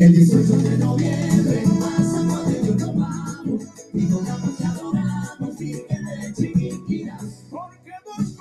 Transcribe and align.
El 0.00 0.12
18 0.12 0.56
de 0.56 0.78
noviembre 0.78 1.62
pasa 1.78 2.24
cuando 2.26 2.62
yo 2.62 2.74
no 2.74 2.94
vamos 2.94 3.64
y 3.92 4.08
jugamos 4.08 4.58
y 4.58 4.64
adoramos 4.64 5.56
que 5.58 5.64
de 5.66 6.54
milagrosamente 6.88 8.40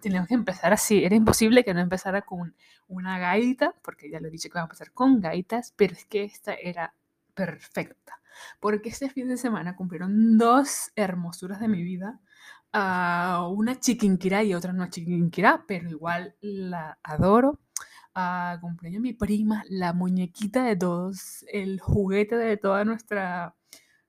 Teníamos 0.00 0.28
que 0.28 0.34
empezar 0.34 0.72
así. 0.72 1.04
Era 1.04 1.14
imposible 1.14 1.62
que 1.62 1.72
no 1.72 1.78
empezara 1.78 2.22
con 2.22 2.56
una 2.88 3.20
gaita, 3.20 3.76
porque 3.84 4.10
ya 4.10 4.18
lo 4.18 4.26
he 4.26 4.30
dicho 4.32 4.48
que 4.48 4.54
vamos 4.54 4.70
a 4.70 4.72
empezar 4.72 4.92
con 4.92 5.20
gaitas, 5.20 5.72
pero 5.76 5.92
es 5.92 6.04
que 6.04 6.24
esta 6.24 6.54
era 6.54 6.92
perfecta. 7.32 8.20
Porque 8.58 8.88
este 8.88 9.08
fin 9.08 9.28
de 9.28 9.36
semana 9.36 9.76
cumplieron 9.76 10.36
dos 10.36 10.90
hermosuras 10.96 11.60
de 11.60 11.68
mi 11.68 11.84
vida. 11.84 12.18
ah, 12.72 13.48
una 13.52 13.78
chiquinquirá 13.78 14.42
y 14.42 14.54
otra 14.54 14.72
no 14.72 14.90
chiquinquirá, 14.90 15.64
pero 15.68 15.88
igual 15.88 16.34
la 16.40 16.98
adoro. 17.04 17.60
Ah, 18.14 18.58
cumpleaños 18.60 19.02
de 19.02 19.08
mi 19.08 19.14
prima, 19.14 19.64
la 19.70 19.94
muñequita 19.94 20.64
de 20.64 20.76
todos, 20.76 21.44
el 21.50 21.80
juguete 21.80 22.36
de 22.36 22.58
toda 22.58 22.84
nuestra, 22.84 23.56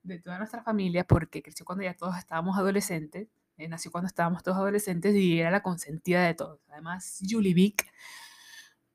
de 0.03 0.19
toda 0.19 0.39
nuestra 0.39 0.61
familia, 0.63 1.05
porque 1.05 1.41
creció 1.43 1.65
cuando 1.65 1.83
ya 1.85 1.95
todos 1.95 2.17
estábamos 2.17 2.57
adolescentes. 2.57 3.29
eh, 3.57 3.67
nació 3.69 3.91
cuando 3.91 4.07
estábamos 4.07 4.43
todos 4.43 4.57
adolescentes 4.57 5.15
y 5.15 5.39
era 5.39 5.51
la 5.51 5.61
consentida 5.63 6.25
de 6.25 6.33
todos. 6.33 6.59
Además, 6.69 7.19
Julie 7.29 7.53
Vick, 7.53 7.85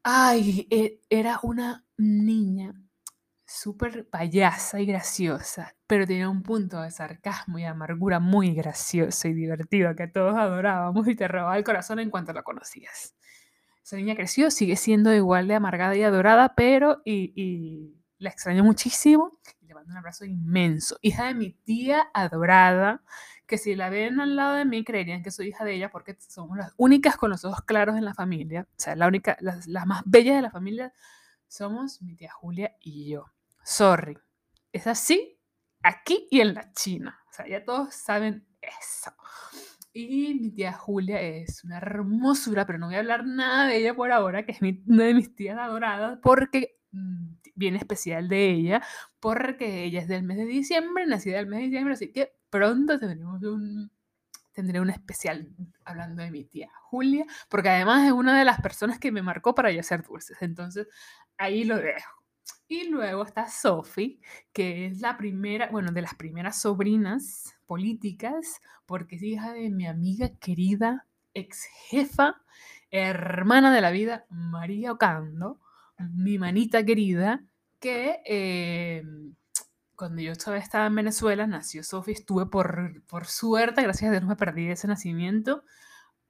ay, 0.02 0.66
e- 0.70 1.00
era 1.10 1.40
una 1.42 1.84
niña 1.96 2.74
súper 3.46 4.08
payasa 4.10 4.80
y 4.80 4.86
graciosa, 4.86 5.76
pero 5.88 6.06
tenía 6.06 6.30
un 6.30 6.44
punto 6.44 6.82
de 6.82 6.92
sarcasmo 6.92 7.60
y 7.60 7.64
amargura 7.66 8.20
muy 8.20 8.54
gracioso 8.54 9.28
y 9.28 9.34
divertido 9.34 9.96
que 9.96 10.08
todos 10.08 10.36
adorábamos 10.36 11.08
y 11.08 11.16
te 11.16 11.28
robaba 11.28 11.58
el 11.58 11.64
corazón 11.64 12.00
en 12.00 12.10
cuanto 12.10 12.34
la 12.34 12.44
conocías. 12.44 13.16
Esa 13.88 13.96
niña 13.96 14.14
creció, 14.14 14.50
sigue 14.50 14.76
siendo 14.76 15.14
igual 15.14 15.48
de 15.48 15.54
amargada 15.54 15.96
y 15.96 16.02
adorada, 16.02 16.54
pero 16.54 17.00
y, 17.06 17.32
y 17.34 17.96
la 18.18 18.28
extraño 18.28 18.62
muchísimo 18.62 19.40
le 19.62 19.72
mando 19.72 19.92
un 19.92 19.96
abrazo 19.96 20.26
inmenso. 20.26 20.98
Hija 21.00 21.28
de 21.28 21.32
mi 21.32 21.52
tía 21.52 22.10
adorada, 22.12 23.02
que 23.46 23.56
si 23.56 23.74
la 23.74 23.88
ven 23.88 24.20
al 24.20 24.36
lado 24.36 24.56
de 24.56 24.66
mí 24.66 24.84
creerían 24.84 25.22
que 25.22 25.30
soy 25.30 25.48
hija 25.48 25.64
de 25.64 25.72
ella 25.74 25.90
porque 25.90 26.18
somos 26.20 26.58
las 26.58 26.74
únicas 26.76 27.16
con 27.16 27.30
los 27.30 27.46
ojos 27.46 27.62
claros 27.62 27.96
en 27.96 28.04
la 28.04 28.12
familia, 28.12 28.68
o 28.70 28.74
sea, 28.76 28.94
la 28.94 29.08
única, 29.08 29.38
las, 29.40 29.66
las 29.66 29.86
más 29.86 30.02
bellas 30.04 30.36
de 30.36 30.42
la 30.42 30.50
familia 30.50 30.92
somos 31.46 32.02
mi 32.02 32.14
tía 32.14 32.30
Julia 32.30 32.76
y 32.80 33.08
yo. 33.08 33.32
Sorry. 33.64 34.18
Es 34.70 34.86
así 34.86 35.40
aquí 35.82 36.28
y 36.30 36.42
en 36.42 36.52
la 36.52 36.74
China. 36.74 37.18
O 37.30 37.32
sea, 37.32 37.48
ya 37.48 37.64
todos 37.64 37.94
saben 37.94 38.46
eso. 38.60 39.12
Y 40.00 40.34
mi 40.34 40.50
tía 40.52 40.72
Julia 40.72 41.20
es 41.20 41.64
una 41.64 41.78
hermosura, 41.78 42.64
pero 42.66 42.78
no 42.78 42.86
voy 42.86 42.94
a 42.94 42.98
hablar 43.00 43.26
nada 43.26 43.66
de 43.66 43.78
ella 43.78 43.94
por 43.94 44.12
ahora, 44.12 44.44
que 44.46 44.52
es 44.52 44.62
mi- 44.62 44.80
una 44.86 45.04
de 45.04 45.14
mis 45.14 45.34
tías 45.34 45.58
adoradas, 45.58 46.20
porque 46.22 46.78
mm, 46.92 47.32
bien 47.56 47.74
especial 47.74 48.28
de 48.28 48.48
ella, 48.50 48.82
porque 49.18 49.82
ella 49.84 50.00
es 50.00 50.06
del 50.08 50.22
mes 50.22 50.36
de 50.38 50.44
diciembre, 50.46 51.04
nacida 51.06 51.38
del 51.38 51.48
mes 51.48 51.58
de 51.60 51.64
diciembre, 51.66 51.94
así 51.94 52.12
que 52.12 52.32
pronto 52.48 52.98
tendremos 53.00 53.42
un, 53.42 53.90
tendré 54.52 54.80
un 54.80 54.90
especial 54.90 55.48
hablando 55.84 56.22
de 56.22 56.30
mi 56.30 56.44
tía 56.44 56.70
Julia, 56.82 57.26
porque 57.48 57.68
además 57.70 58.06
es 58.06 58.12
una 58.12 58.38
de 58.38 58.44
las 58.44 58.60
personas 58.60 58.98
que 59.00 59.10
me 59.12 59.22
marcó 59.22 59.54
para 59.54 59.72
yo 59.72 59.80
hacer 59.80 60.02
dulces. 60.04 60.38
Entonces, 60.42 60.86
ahí 61.38 61.64
lo 61.64 61.76
dejo. 61.76 62.12
Y 62.68 62.88
luego 62.88 63.24
está 63.24 63.48
Sophie, 63.48 64.20
que 64.52 64.86
es 64.86 65.00
la 65.00 65.16
primera, 65.18 65.68
bueno, 65.70 65.90
de 65.92 66.02
las 66.02 66.14
primeras 66.14 66.60
sobrinas 66.60 67.57
políticas, 67.68 68.60
porque 68.86 69.16
es 69.16 69.22
hija 69.22 69.52
de 69.52 69.70
mi 69.70 69.86
amiga 69.86 70.30
querida, 70.40 71.06
ex 71.34 71.68
jefa, 71.88 72.42
hermana 72.90 73.72
de 73.72 73.82
la 73.82 73.90
vida, 73.90 74.24
María 74.30 74.90
Ocando, 74.90 75.60
mi 75.98 76.38
manita 76.38 76.84
querida, 76.84 77.44
que 77.78 78.20
eh, 78.24 79.04
cuando 79.94 80.22
yo 80.22 80.34
todavía 80.34 80.64
estaba 80.64 80.86
en 80.86 80.94
Venezuela, 80.94 81.46
nació 81.46 81.84
Sophie, 81.84 82.14
estuve 82.14 82.46
por, 82.46 83.04
por 83.06 83.26
suerte, 83.26 83.82
gracias 83.82 84.08
a 84.08 84.12
Dios 84.12 84.22
no 84.22 84.30
me 84.30 84.36
perdí 84.36 84.68
ese 84.70 84.88
nacimiento, 84.88 85.62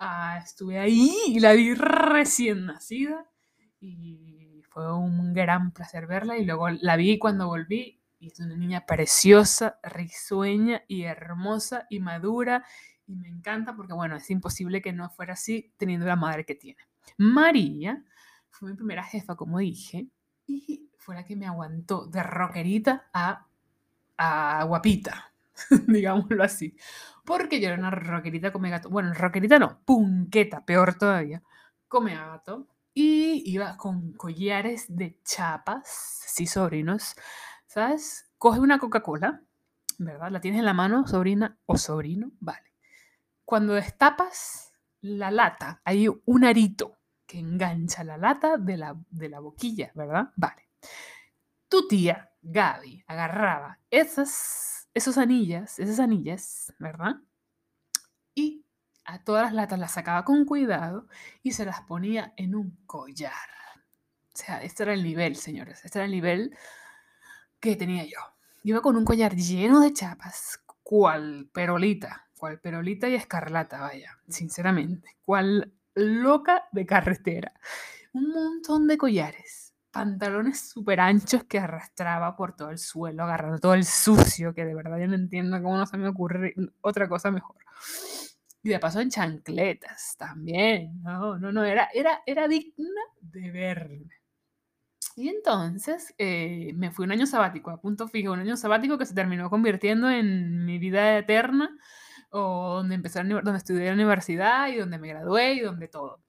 ah, 0.01 0.41
estuve 0.45 0.79
ahí 0.79 1.15
y 1.29 1.39
la 1.39 1.53
vi 1.53 1.75
recién 1.75 2.67
nacida 2.67 3.27
y 3.81 4.63
fue 4.71 4.93
un 4.93 5.33
gran 5.35 5.71
placer 5.71 6.09
verla 6.09 6.37
y 6.37 6.45
luego 6.45 6.69
la 6.69 6.97
vi 6.97 7.19
cuando 7.19 7.47
volví 7.47 7.98
y 8.19 8.29
es 8.29 8.41
una 8.41 8.57
niña 8.57 8.85
preciosa, 8.87 9.79
risueña 9.83 10.83
y 10.89 11.03
hermosa 11.05 11.87
y 11.89 12.01
madura 12.01 12.65
y 13.09 13.17
me 13.17 13.29
encanta 13.29 13.75
porque 13.75 13.95
bueno, 13.95 14.17
es 14.17 14.31
imposible 14.31 14.83
que 14.83 14.93
no 14.93 15.09
fuera 15.09 15.33
así 15.33 15.73
teniendo 15.79 16.07
la 16.07 16.15
madre 16.15 16.45
que 16.45 16.55
tiene. 16.55 16.87
María 17.17 18.05
fue 18.51 18.71
mi 18.71 18.77
primera 18.77 19.03
jefa, 19.03 19.35
como 19.35 19.59
dije, 19.59 20.09
y 20.47 20.91
fue 20.99 21.15
la 21.15 21.25
que 21.25 21.35
me 21.35 21.47
aguantó 21.47 22.07
de 22.07 22.23
rockerita 22.23 23.09
a, 23.15 23.47
a 24.19 24.65
guapita, 24.65 25.33
digámoslo 25.87 26.45
así. 26.45 26.77
Porque 27.25 27.61
yo 27.61 27.69
era 27.69 27.79
una 27.79 27.91
rockerita 27.91 28.53
come 28.53 28.71
gato. 28.71 28.91
Bueno, 28.91 29.15
rockerita 29.15 29.59
no, 29.59 29.81
punqueta, 29.85 30.65
peor 30.65 30.95
todavía. 30.95 31.43
Come 31.89 32.15
gato. 32.15 32.69
Y 32.93 33.43
iba 33.47 33.77
con 33.77 34.13
collares 34.13 34.85
de 34.89 35.19
chapas, 35.25 35.89
sí, 36.27 36.47
sobrinos. 36.47 37.15
¿Sabes? 37.69 38.33
Coge 38.39 38.61
una 38.61 38.79
Coca-Cola, 38.79 39.43
¿verdad? 39.99 40.31
La 40.31 40.41
tienes 40.41 40.61
en 40.61 40.65
la 40.65 40.73
mano, 40.73 41.07
sobrina 41.07 41.59
o 41.67 41.77
sobrino, 41.77 42.33
vale. 42.41 42.75
Cuando 43.45 43.75
destapas 43.75 44.73
la 45.03 45.31
lata, 45.31 45.83
hay 45.85 46.09
un 46.25 46.45
arito 46.45 46.99
que 47.27 47.39
engancha 47.39 48.05
la 48.05 48.17
lata 48.17 48.57
de 48.57 48.79
la, 48.79 48.97
de 49.11 49.29
la 49.29 49.41
boquilla, 49.41 49.93
¿verdad? 49.95 50.33
Vale. 50.37 50.71
Tu 51.69 51.87
tía, 51.87 52.31
Gaby, 52.41 53.05
agarraba 53.07 53.79
esas, 53.91 54.89
esos 54.95 55.19
anillas, 55.19 55.79
esas 55.79 56.01
anillas, 56.01 56.73
¿verdad? 56.79 57.17
Y 58.35 58.65
a 59.05 59.23
todas 59.23 59.45
las 59.45 59.53
latas 59.53 59.79
las 59.79 59.93
sacaba 59.93 60.25
con 60.25 60.47
cuidado 60.47 61.07
y 61.43 61.53
se 61.53 61.67
las 61.67 61.83
ponía 61.83 62.33
en 62.39 62.55
un 62.55 62.79
collar. 62.87 63.35
O 64.33 64.37
sea, 64.37 64.63
este 64.63 64.85
era 64.85 64.95
el 64.95 65.03
nivel, 65.03 65.37
señores. 65.37 65.85
Este 65.85 65.99
era 65.99 66.07
el 66.07 66.13
nivel 66.13 66.57
que 67.61 67.77
tenía 67.77 68.05
yo. 68.05 68.19
Iba 68.63 68.81
con 68.81 68.97
un 68.97 69.05
collar 69.05 69.35
lleno 69.35 69.81
de 69.81 69.93
chapas, 69.93 70.61
cual 70.83 71.49
perolita, 71.53 72.29
cual 72.39 72.61
perolita 72.61 73.09
y 73.09 73.15
escarlata, 73.15 73.81
vaya, 73.81 74.19
sinceramente, 74.29 75.17
cual 75.25 75.73
loca 75.95 76.65
de 76.73 76.87
carretera. 76.87 77.53
Un 78.13 78.31
montón 78.31 78.87
de 78.87 78.97
collares, 78.97 79.75
pantalones 79.91 80.61
súper 80.71 81.01
anchos 81.01 81.45
que 81.45 81.59
arrastraba 81.59 82.37
por 82.37 82.57
todo 82.57 82.71
el 82.71 82.79
suelo, 82.79 83.25
agarrando 83.25 83.59
todo 83.59 83.75
el 83.75 83.85
sucio, 83.85 84.55
que 84.55 84.65
de 84.65 84.75
verdad 84.75 84.99
yo 84.99 85.09
no 85.09 85.15
entiendo 85.15 85.63
cómo 85.63 85.77
no 85.77 85.87
se 85.87 85.99
me 85.99 86.09
ocurre 86.09 86.55
otra 86.81 87.09
cosa 87.09 87.31
mejor. 87.31 87.57
Y 88.63 88.71
de 88.71 88.79
paso 88.79 89.01
en 89.01 89.11
chancletas 89.11 90.17
también. 90.19 91.01
No, 91.03 91.39
no, 91.39 91.53
no, 91.53 91.65
era, 91.65 91.89
era, 91.95 92.23
era 92.27 92.49
digna 92.49 93.03
de 93.21 93.51
verme. 93.51 94.18
Y 95.19 95.29
entonces 95.31 96.15
eh, 96.17 96.73
me 96.77 96.93
fui 96.93 97.05
un 97.05 97.11
año 97.11 97.27
sabático, 97.27 97.73
a 97.73 97.81
punto 97.81 98.07
fijo, 98.07 98.33
un 98.33 98.39
año 98.39 98.57
sabático 98.57 98.99
que 98.99 99.05
se 99.05 99.15
terminó 99.15 99.51
convirtiendo 99.51 100.09
en 100.09 100.65
mi 100.65 100.79
vida 100.79 101.19
eterna, 101.19 101.77
o 102.31 102.75
donde 102.77 102.95
empecé, 102.95 103.25
donde 103.25 103.57
estudié 103.57 103.81
en 103.81 103.87
la 103.89 103.93
universidad 103.95 104.69
y 104.69 104.77
donde 104.77 104.97
me 104.99 105.09
gradué 105.09 105.55
y 105.55 105.61
donde 105.61 105.89
todo. 105.89 106.23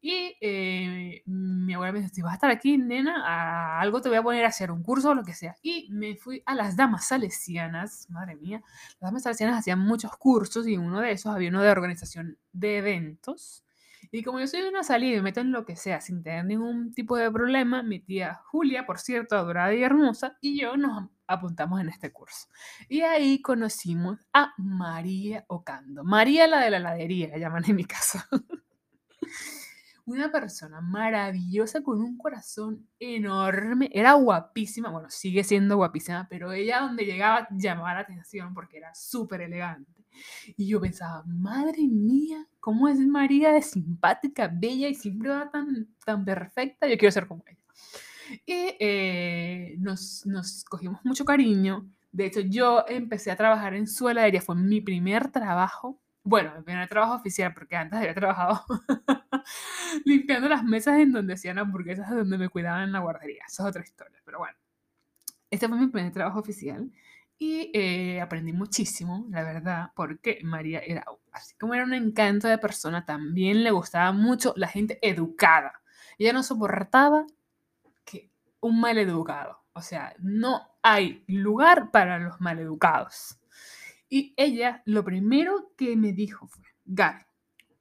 Y 0.00 0.36
eh, 0.40 1.22
mi 1.26 1.74
abuela 1.74 1.92
me 1.92 2.00
dijo, 2.00 2.12
si 2.12 2.20
vas 2.20 2.32
a 2.32 2.34
estar 2.34 2.50
aquí, 2.50 2.78
nena, 2.78 3.22
a 3.24 3.80
algo 3.80 4.00
te 4.00 4.08
voy 4.08 4.18
a 4.18 4.24
poner 4.24 4.44
a 4.44 4.48
hacer, 4.48 4.72
un 4.72 4.82
curso 4.82 5.10
o 5.10 5.14
lo 5.14 5.22
que 5.22 5.32
sea. 5.32 5.54
Y 5.62 5.88
me 5.92 6.16
fui 6.16 6.42
a 6.46 6.56
las 6.56 6.76
damas 6.76 7.06
salesianas, 7.06 8.10
madre 8.10 8.34
mía, 8.34 8.60
las 9.00 9.10
damas 9.10 9.22
salesianas 9.22 9.60
hacían 9.60 9.78
muchos 9.78 10.16
cursos 10.16 10.66
y 10.66 10.74
en 10.74 10.80
uno 10.80 11.00
de 11.00 11.12
esos 11.12 11.32
había 11.32 11.50
uno 11.50 11.62
de 11.62 11.70
organización 11.70 12.38
de 12.52 12.78
eventos. 12.78 13.62
Y 14.10 14.22
como 14.22 14.40
yo 14.40 14.46
soy 14.46 14.62
de 14.62 14.68
una 14.68 14.82
salida 14.82 15.12
y 15.12 15.16
me 15.16 15.22
meto 15.22 15.40
en 15.40 15.52
lo 15.52 15.64
que 15.64 15.76
sea 15.76 16.00
sin 16.00 16.22
tener 16.22 16.44
ningún 16.44 16.92
tipo 16.92 17.16
de 17.16 17.30
problema, 17.30 17.82
mi 17.82 18.00
tía 18.00 18.40
Julia, 18.46 18.86
por 18.86 18.98
cierto, 18.98 19.36
adorada 19.36 19.74
y 19.74 19.82
hermosa, 19.82 20.38
y 20.40 20.60
yo 20.60 20.76
nos 20.76 21.08
apuntamos 21.26 21.80
en 21.80 21.88
este 21.88 22.12
curso. 22.12 22.48
Y 22.88 23.00
ahí 23.02 23.42
conocimos 23.42 24.18
a 24.32 24.54
María 24.58 25.44
Ocando. 25.48 26.04
María 26.04 26.46
la 26.46 26.60
de 26.60 26.70
la 26.70 26.76
heladería, 26.78 27.28
la 27.28 27.38
llaman 27.38 27.64
en 27.66 27.76
mi 27.76 27.84
casa. 27.84 28.28
Una 30.04 30.30
persona 30.30 30.80
maravillosa 30.80 31.82
con 31.82 32.00
un 32.00 32.16
corazón 32.16 32.88
enorme. 33.00 33.90
Era 33.92 34.12
guapísima, 34.12 34.88
bueno, 34.88 35.10
sigue 35.10 35.42
siendo 35.42 35.76
guapísima, 35.76 36.28
pero 36.30 36.52
ella 36.52 36.80
donde 36.80 37.04
llegaba 37.04 37.48
llamaba 37.50 37.94
la 37.94 38.00
atención 38.00 38.54
porque 38.54 38.78
era 38.78 38.94
súper 38.94 39.40
elegante. 39.40 40.05
Y 40.56 40.68
yo 40.68 40.80
pensaba, 40.80 41.22
madre 41.26 41.86
mía, 41.88 42.46
¿cómo 42.60 42.88
es 42.88 42.98
María 42.98 43.52
de 43.52 43.62
simpática, 43.62 44.50
bella 44.52 44.88
y 44.88 44.94
siempre 44.94 45.30
va 45.30 45.50
tan, 45.50 45.88
tan 46.04 46.24
perfecta? 46.24 46.86
Yo 46.86 46.96
quiero 46.98 47.12
ser 47.12 47.26
como 47.26 47.44
ella. 47.46 47.60
Y 48.44 48.74
eh, 48.80 49.76
nos, 49.78 50.26
nos 50.26 50.64
cogimos 50.64 51.04
mucho 51.04 51.24
cariño. 51.24 51.88
De 52.12 52.26
hecho, 52.26 52.40
yo 52.40 52.84
empecé 52.88 53.30
a 53.30 53.36
trabajar 53.36 53.74
en 53.74 53.86
su 53.86 54.08
heladería, 54.08 54.40
fue 54.40 54.56
mi 54.56 54.80
primer 54.80 55.30
trabajo, 55.30 56.00
bueno, 56.22 56.52
mi 56.56 56.62
primer 56.62 56.88
trabajo 56.88 57.14
oficial, 57.14 57.54
porque 57.54 57.76
antes 57.76 57.98
había 57.98 58.14
trabajado 58.14 58.64
limpiando 60.04 60.48
las 60.48 60.64
mesas 60.64 60.98
en 60.98 61.12
donde 61.12 61.34
hacían 61.34 61.58
hamburguesas, 61.58 62.10
donde 62.10 62.38
me 62.38 62.48
cuidaban 62.48 62.84
en 62.84 62.92
la 62.92 63.00
guardería. 63.00 63.44
Eso 63.46 63.62
es 63.62 63.68
otra 63.68 63.82
historia, 63.82 64.20
pero 64.24 64.38
bueno. 64.38 64.56
Este 65.50 65.68
fue 65.68 65.78
mi 65.78 65.86
primer 65.86 66.12
trabajo 66.12 66.40
oficial 66.40 66.90
y 67.38 67.70
eh, 67.74 68.20
aprendí 68.20 68.52
muchísimo, 68.52 69.26
la 69.30 69.42
verdad, 69.42 69.90
porque 69.94 70.40
María 70.42 70.80
era, 70.80 71.04
así 71.32 71.54
como 71.56 71.74
era 71.74 71.84
un 71.84 71.92
encanto 71.92 72.48
de 72.48 72.58
persona, 72.58 73.04
también 73.04 73.62
le 73.62 73.70
gustaba 73.70 74.12
mucho 74.12 74.54
la 74.56 74.68
gente 74.68 74.98
educada. 75.02 75.82
Ella 76.18 76.32
no 76.32 76.42
soportaba 76.42 77.26
que 78.04 78.30
un 78.60 78.80
mal 78.80 78.96
educado. 78.96 79.62
O 79.74 79.82
sea, 79.82 80.14
no 80.18 80.62
hay 80.82 81.24
lugar 81.26 81.90
para 81.90 82.18
los 82.18 82.40
maleducados. 82.40 83.38
Y 84.08 84.32
ella 84.38 84.82
lo 84.86 85.04
primero 85.04 85.72
que 85.76 85.94
me 85.96 86.12
dijo 86.12 86.46
fue, 86.46 86.64
Gaby, 86.86 87.22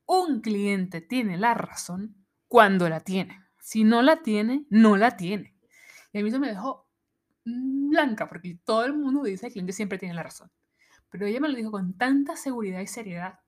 un 0.06 0.42
cliente 0.42 1.00
tiene 1.00 1.38
la 1.38 1.54
razón 1.54 2.26
cuando 2.50 2.90
la 2.90 3.00
tiene. 3.00 3.42
Si 3.60 3.86
no 3.86 4.02
la 4.02 4.18
tiene, 4.18 4.66
no 4.70 4.98
la 4.98 5.16
tiene. 5.16 5.56
Y 6.12 6.20
a 6.20 6.24
mí 6.24 6.30
eso 6.30 6.40
me 6.40 6.50
dejó 6.50 6.85
blanca, 7.46 8.28
porque 8.28 8.60
todo 8.64 8.86
el 8.86 8.94
mundo 8.94 9.24
dice 9.24 9.42
que 9.42 9.48
el 9.48 9.54
cliente 9.54 9.74
siempre 9.74 9.98
tiene 9.98 10.16
la 10.16 10.24
razón. 10.24 10.52
Pero 11.10 11.28
ella 11.28 11.40
me 11.40 11.50
lo 11.50 11.56
dijo 11.56 11.72
con 11.72 11.94
tanta 11.98 12.36
seguridad 12.36 12.82
y 12.82 12.88
seriedad. 12.88 13.40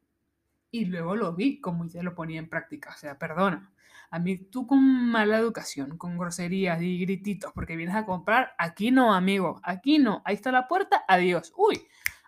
Y 0.71 0.85
luego 0.85 1.15
lo 1.15 1.33
vi 1.33 1.59
como 1.59 1.85
ella 1.85 2.03
lo 2.03 2.15
ponía 2.15 2.39
en 2.39 2.49
práctica. 2.49 2.91
O 2.91 2.97
sea, 2.97 3.17
perdona. 3.17 3.73
A 4.09 4.19
mí 4.19 4.38
tú 4.38 4.67
con 4.67 4.79
mala 5.09 5.38
educación, 5.38 5.97
con 5.97 6.17
groserías 6.17 6.81
y 6.81 6.99
grititos, 6.99 7.51
porque 7.53 7.75
vienes 7.75 7.95
a 7.95 8.05
comprar, 8.05 8.53
aquí 8.57 8.89
no, 8.89 9.13
amigo, 9.13 9.59
aquí 9.63 9.99
no. 9.99 10.21
Ahí 10.23 10.35
está 10.35 10.51
la 10.51 10.67
puerta, 10.67 11.03
adiós. 11.09 11.51
Uy, 11.57 11.81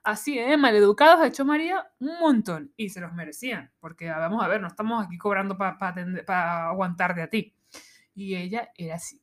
así 0.03 0.37
de 0.37 0.57
maleducados 0.57 1.21
ha 1.21 1.27
hecho 1.27 1.45
María 1.45 1.87
un 1.99 2.19
montón 2.19 2.73
y 2.75 2.89
se 2.89 2.99
los 2.99 3.13
merecían, 3.13 3.71
porque 3.79 4.09
vamos 4.09 4.43
a 4.43 4.47
ver, 4.49 4.59
no 4.59 4.67
estamos 4.67 5.05
aquí 5.05 5.17
cobrando 5.17 5.57
para 5.57 5.77
pa 5.77 6.69
aguantar 6.69 7.15
de 7.15 7.21
a 7.21 7.29
ti. 7.29 7.55
Y 8.13 8.35
ella 8.35 8.71
era 8.75 8.95
así. 8.95 9.21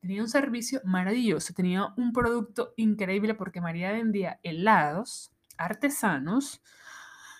Tenía 0.00 0.22
un 0.22 0.28
servicio 0.28 0.80
maravilloso, 0.84 1.52
tenía 1.54 1.92
un 1.96 2.12
producto 2.12 2.72
increíble 2.76 3.34
porque 3.34 3.60
María 3.60 3.92
vendía 3.92 4.38
helados 4.42 5.32
artesanos, 5.58 6.62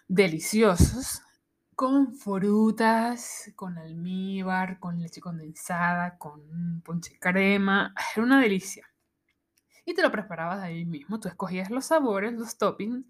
deliciosos, 0.08 1.22
con 1.74 2.14
frutas, 2.16 3.52
con 3.54 3.78
almíbar, 3.78 4.80
con 4.80 5.00
leche 5.00 5.20
condensada, 5.20 6.18
con 6.18 6.82
ponche 6.84 7.16
crema. 7.20 7.94
Era 8.16 8.24
una 8.24 8.40
delicia 8.40 8.88
y 9.84 9.94
te 9.94 10.02
lo 10.02 10.12
preparabas 10.12 10.60
ahí 10.60 10.84
mismo. 10.84 11.18
Tú 11.18 11.28
escogías 11.28 11.70
los 11.70 11.86
sabores, 11.86 12.34
los 12.34 12.58
toppings 12.58 13.06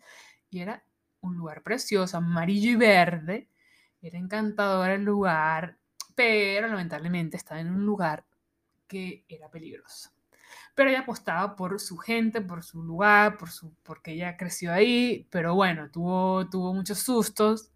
y 0.51 0.61
era 0.61 0.85
un 1.21 1.37
lugar 1.37 1.63
precioso, 1.63 2.19
amarillo 2.19 2.71
y 2.71 2.77
verde. 2.77 3.49
Era 4.01 4.19
encantador 4.19 4.91
el 4.91 5.03
lugar, 5.03 5.79
pero 6.15 6.69
lamentablemente 6.69 7.37
estaba 7.37 7.61
en 7.61 7.71
un 7.73 7.85
lugar 7.85 8.25
que 8.89 9.25
era 9.29 9.51
peligroso. 9.51 10.11
Pero 10.75 10.91
ella 10.91 11.01
apostaba 11.01 11.57
por 11.57 11.79
su 11.81 11.99
gente, 11.99 12.41
por 12.41 12.63
su 12.63 12.83
lugar, 12.83 13.37
por 13.37 13.51
su, 13.51 13.75
porque 13.83 14.13
ella 14.13 14.37
creció 14.37 14.73
ahí, 14.73 15.27
pero 15.31 15.55
bueno, 15.55 15.91
tuvo, 15.91 16.49
tuvo 16.49 16.75
muchos 16.75 17.01
sustos. 17.01 17.71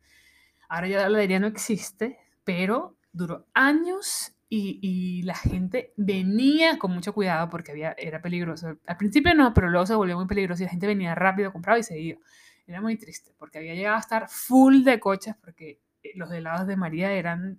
Ahora 0.69 0.89
ya 0.89 0.99
la 1.01 1.07
heladería 1.07 1.41
no 1.41 1.47
existe, 1.49 2.19
pero 2.45 2.97
duró 3.13 3.47
años 3.55 4.35
y, 4.55 5.23
la 5.23 5.35
gente 5.35 5.95
venía 5.97 6.79
con 6.79 6.93
mucho 6.93 7.15
cuidado 7.15 7.49
porque 7.49 7.73
había, 7.73 7.93
era 7.93 8.21
peligroso. 8.21 8.79
Al 8.87 8.97
principio 8.99 9.35
no, 9.35 9.55
pero 9.55 9.71
luego 9.71 9.87
se 9.87 9.95
volvió 9.95 10.17
muy 10.17 10.27
peligroso 10.27 10.63
y 10.63 10.67
la 10.67 10.71
gente 10.73 10.87
venía 10.87 11.15
rápido, 11.15 11.53
compraba 11.53 11.79
y 11.79 11.83
se 11.83 11.99
iba. 11.99 12.21
Era 12.67 12.81
muy 12.83 12.97
triste 12.99 13.35
porque 13.39 13.59
había 13.59 13.75
llegado 13.75 13.97
a 13.97 14.01
estar 14.01 14.29
full 14.29 14.85
de 14.85 15.01
coches 15.01 15.35
porque 15.43 15.81
eh, 16.03 16.13
los 16.17 16.31
helados 16.31 16.67
de 16.67 16.77
María 16.77 17.13
eran, 17.13 17.59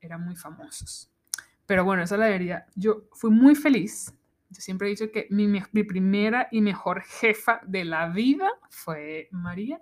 eran 0.00 0.24
muy 0.24 0.34
famosos. 0.36 1.10
Pero 1.68 1.84
bueno, 1.84 2.02
esa 2.02 2.16
la 2.16 2.28
vería. 2.28 2.64
Yo 2.76 3.04
fui 3.12 3.30
muy 3.30 3.54
feliz. 3.54 4.14
Yo 4.48 4.62
siempre 4.62 4.88
he 4.88 4.90
dicho 4.92 5.12
que 5.12 5.26
mi, 5.28 5.46
mi 5.46 5.84
primera 5.84 6.48
y 6.50 6.62
mejor 6.62 7.02
jefa 7.02 7.60
de 7.66 7.84
la 7.84 8.08
vida 8.08 8.48
fue 8.70 9.28
María 9.32 9.78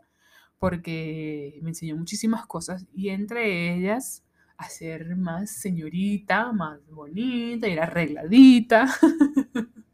porque 0.59 1.61
me 1.63 1.69
enseñó 1.71 1.95
muchísimas 1.95 2.45
cosas 2.47 2.87
y 2.93 3.11
entre 3.11 3.73
ellas 3.73 4.25
a 4.57 4.69
ser 4.69 5.15
más 5.15 5.53
señorita, 5.53 6.51
más 6.51 6.81
bonita, 6.91 7.69
ir 7.69 7.79
arregladita. 7.79 8.89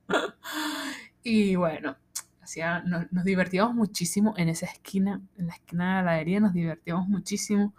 y 1.22 1.56
bueno, 1.56 1.98
hacía, 2.40 2.80
nos, 2.84 3.06
divertíamos 3.22 3.74
muchísimo 3.74 4.32
en 4.38 4.48
esa 4.48 4.64
esquina, 4.64 5.20
en 5.36 5.48
la 5.48 5.52
esquina 5.56 5.98
de 5.98 6.04
la 6.04 6.12
heladería, 6.12 6.40
nos 6.40 6.54
divertíamos 6.54 7.06
muchísimo 7.06 7.74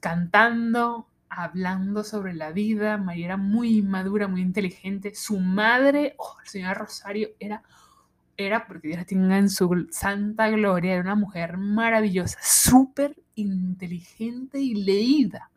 cantando, 0.00 1.10
hablando 1.36 2.04
sobre 2.04 2.34
la 2.34 2.52
vida. 2.52 2.98
María 2.98 3.26
era 3.26 3.36
muy 3.36 3.82
madura, 3.82 4.28
muy 4.28 4.40
inteligente. 4.40 5.14
Su 5.14 5.40
madre, 5.40 6.14
oh, 6.18 6.36
la 6.42 6.50
señora 6.50 6.74
Rosario, 6.74 7.30
era 7.38 7.62
era, 8.36 8.66
porque 8.66 8.88
Dios 8.88 8.98
la 8.98 9.04
tenga 9.04 9.38
en 9.38 9.48
su 9.48 9.86
santa 9.90 10.48
gloria, 10.50 10.94
era 10.94 11.02
una 11.02 11.14
mujer 11.14 11.56
maravillosa, 11.56 12.38
súper 12.42 13.16
inteligente 13.34 14.58
y 14.60 14.74
leída. 14.74 15.50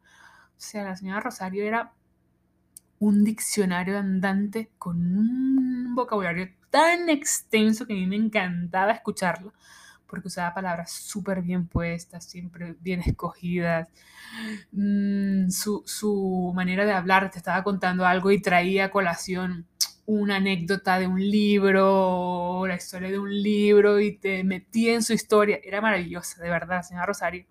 O 0.51 0.59
sea, 0.59 0.83
la 0.83 0.95
señora 0.95 1.21
Rosario 1.21 1.63
era 1.63 1.93
un 2.99 3.23
diccionario 3.23 3.97
andante 3.97 4.71
con 4.77 4.97
un 4.97 5.95
vocabulario 5.95 6.49
tan 6.69 7.09
extenso 7.09 7.85
que 7.85 7.93
a 7.93 7.95
mí 7.95 8.07
me 8.07 8.15
encantaba 8.15 8.91
escucharlo, 8.91 9.53
porque 10.07 10.27
usaba 10.27 10.53
palabras 10.53 10.91
súper 10.91 11.41
bien 11.41 11.67
puestas, 11.67 12.25
siempre 12.25 12.75
bien 12.79 13.01
escogidas. 13.05 13.89
Mm, 14.71 15.49
su, 15.49 15.83
su 15.85 16.51
manera 16.55 16.85
de 16.85 16.93
hablar, 16.93 17.31
te 17.31 17.37
estaba 17.37 17.63
contando 17.63 18.05
algo 18.05 18.31
y 18.31 18.41
traía 18.41 18.85
a 18.85 18.91
colación 18.91 19.67
una 20.07 20.37
anécdota 20.37 20.99
de 20.99 21.07
un 21.07 21.19
libro, 21.19 22.65
la 22.65 22.75
historia 22.75 23.09
de 23.11 23.19
un 23.19 23.29
libro 23.29 23.99
y 23.99 24.17
te 24.17 24.43
metí 24.43 24.89
en 24.89 25.03
su 25.03 25.13
historia. 25.13 25.59
Era 25.63 25.81
maravillosa, 25.81 26.41
de 26.41 26.49
verdad, 26.49 26.81
señora 26.81 27.05
Rosario. 27.05 27.45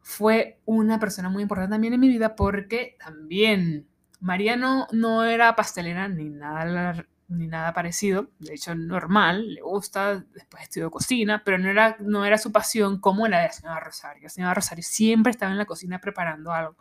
Fue 0.00 0.60
una 0.64 1.00
persona 1.00 1.28
muy 1.28 1.42
importante 1.42 1.72
también 1.72 1.94
en 1.94 2.00
mi 2.00 2.08
vida 2.08 2.36
porque 2.36 2.96
también 3.04 3.88
María 4.20 4.56
no, 4.56 4.86
no 4.92 5.24
era 5.24 5.56
pastelera 5.56 6.08
ni 6.08 6.30
nada, 6.30 7.04
ni 7.28 7.46
nada 7.46 7.72
parecido, 7.72 8.30
de 8.38 8.54
hecho 8.54 8.74
normal, 8.74 9.54
le 9.54 9.60
gusta, 9.62 10.24
después 10.34 10.62
estudió 10.62 10.90
cocina, 10.90 11.42
pero 11.44 11.58
no 11.58 11.68
era, 11.68 11.96
no 12.00 12.24
era 12.24 12.38
su 12.38 12.52
pasión 12.52 13.00
como 13.00 13.26
la 13.28 13.40
de 13.40 13.46
la 13.46 13.52
señora 13.52 13.80
Rosario. 13.80 14.22
La 14.24 14.28
señora 14.28 14.54
Rosario 14.54 14.84
siempre 14.84 15.30
estaba 15.30 15.52
en 15.52 15.58
la 15.58 15.66
cocina 15.66 16.00
preparando 16.00 16.52
algo 16.52 16.76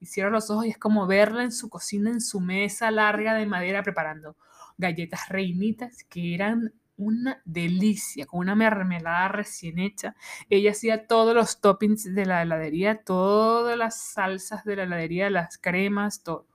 y 0.00 0.06
cierro 0.06 0.30
los 0.30 0.50
ojos 0.50 0.66
y 0.66 0.70
es 0.70 0.78
como 0.78 1.06
verla 1.06 1.42
en 1.42 1.52
su 1.52 1.68
cocina, 1.68 2.10
en 2.10 2.20
su 2.20 2.40
mesa 2.40 2.90
larga 2.90 3.34
de 3.34 3.46
madera, 3.46 3.82
preparando 3.82 4.36
galletas 4.76 5.28
reinitas 5.28 6.04
que 6.08 6.34
eran 6.34 6.72
una 6.96 7.40
delicia, 7.44 8.26
con 8.26 8.40
una 8.40 8.54
mermelada 8.54 9.28
recién 9.28 9.78
hecha. 9.78 10.16
Ella 10.50 10.72
hacía 10.72 11.06
todos 11.06 11.34
los 11.34 11.60
toppings 11.60 12.14
de 12.14 12.26
la 12.26 12.42
heladería, 12.42 13.02
todas 13.02 13.78
las 13.78 14.00
salsas 14.00 14.64
de 14.64 14.76
la 14.76 14.82
heladería, 14.84 15.30
las 15.30 15.58
cremas, 15.58 16.22
todo. 16.22 16.46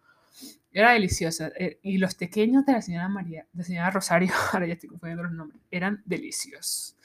Era 0.74 0.92
deliciosa. 0.92 1.52
Eh, 1.58 1.80
y 1.84 1.98
los 1.98 2.16
pequeños 2.16 2.66
de 2.66 2.74
la 2.74 2.82
señora 2.82 3.08
María, 3.08 3.46
de 3.54 3.64
señora 3.64 3.92
Rosario, 3.92 4.34
ahora 4.52 4.66
ya 4.68 4.74
estoy 4.74 4.90
confundiendo 4.90 5.24
los 5.24 5.32
nombres, 5.32 5.62
eran 5.72 6.02
deliciosos. 6.06 6.98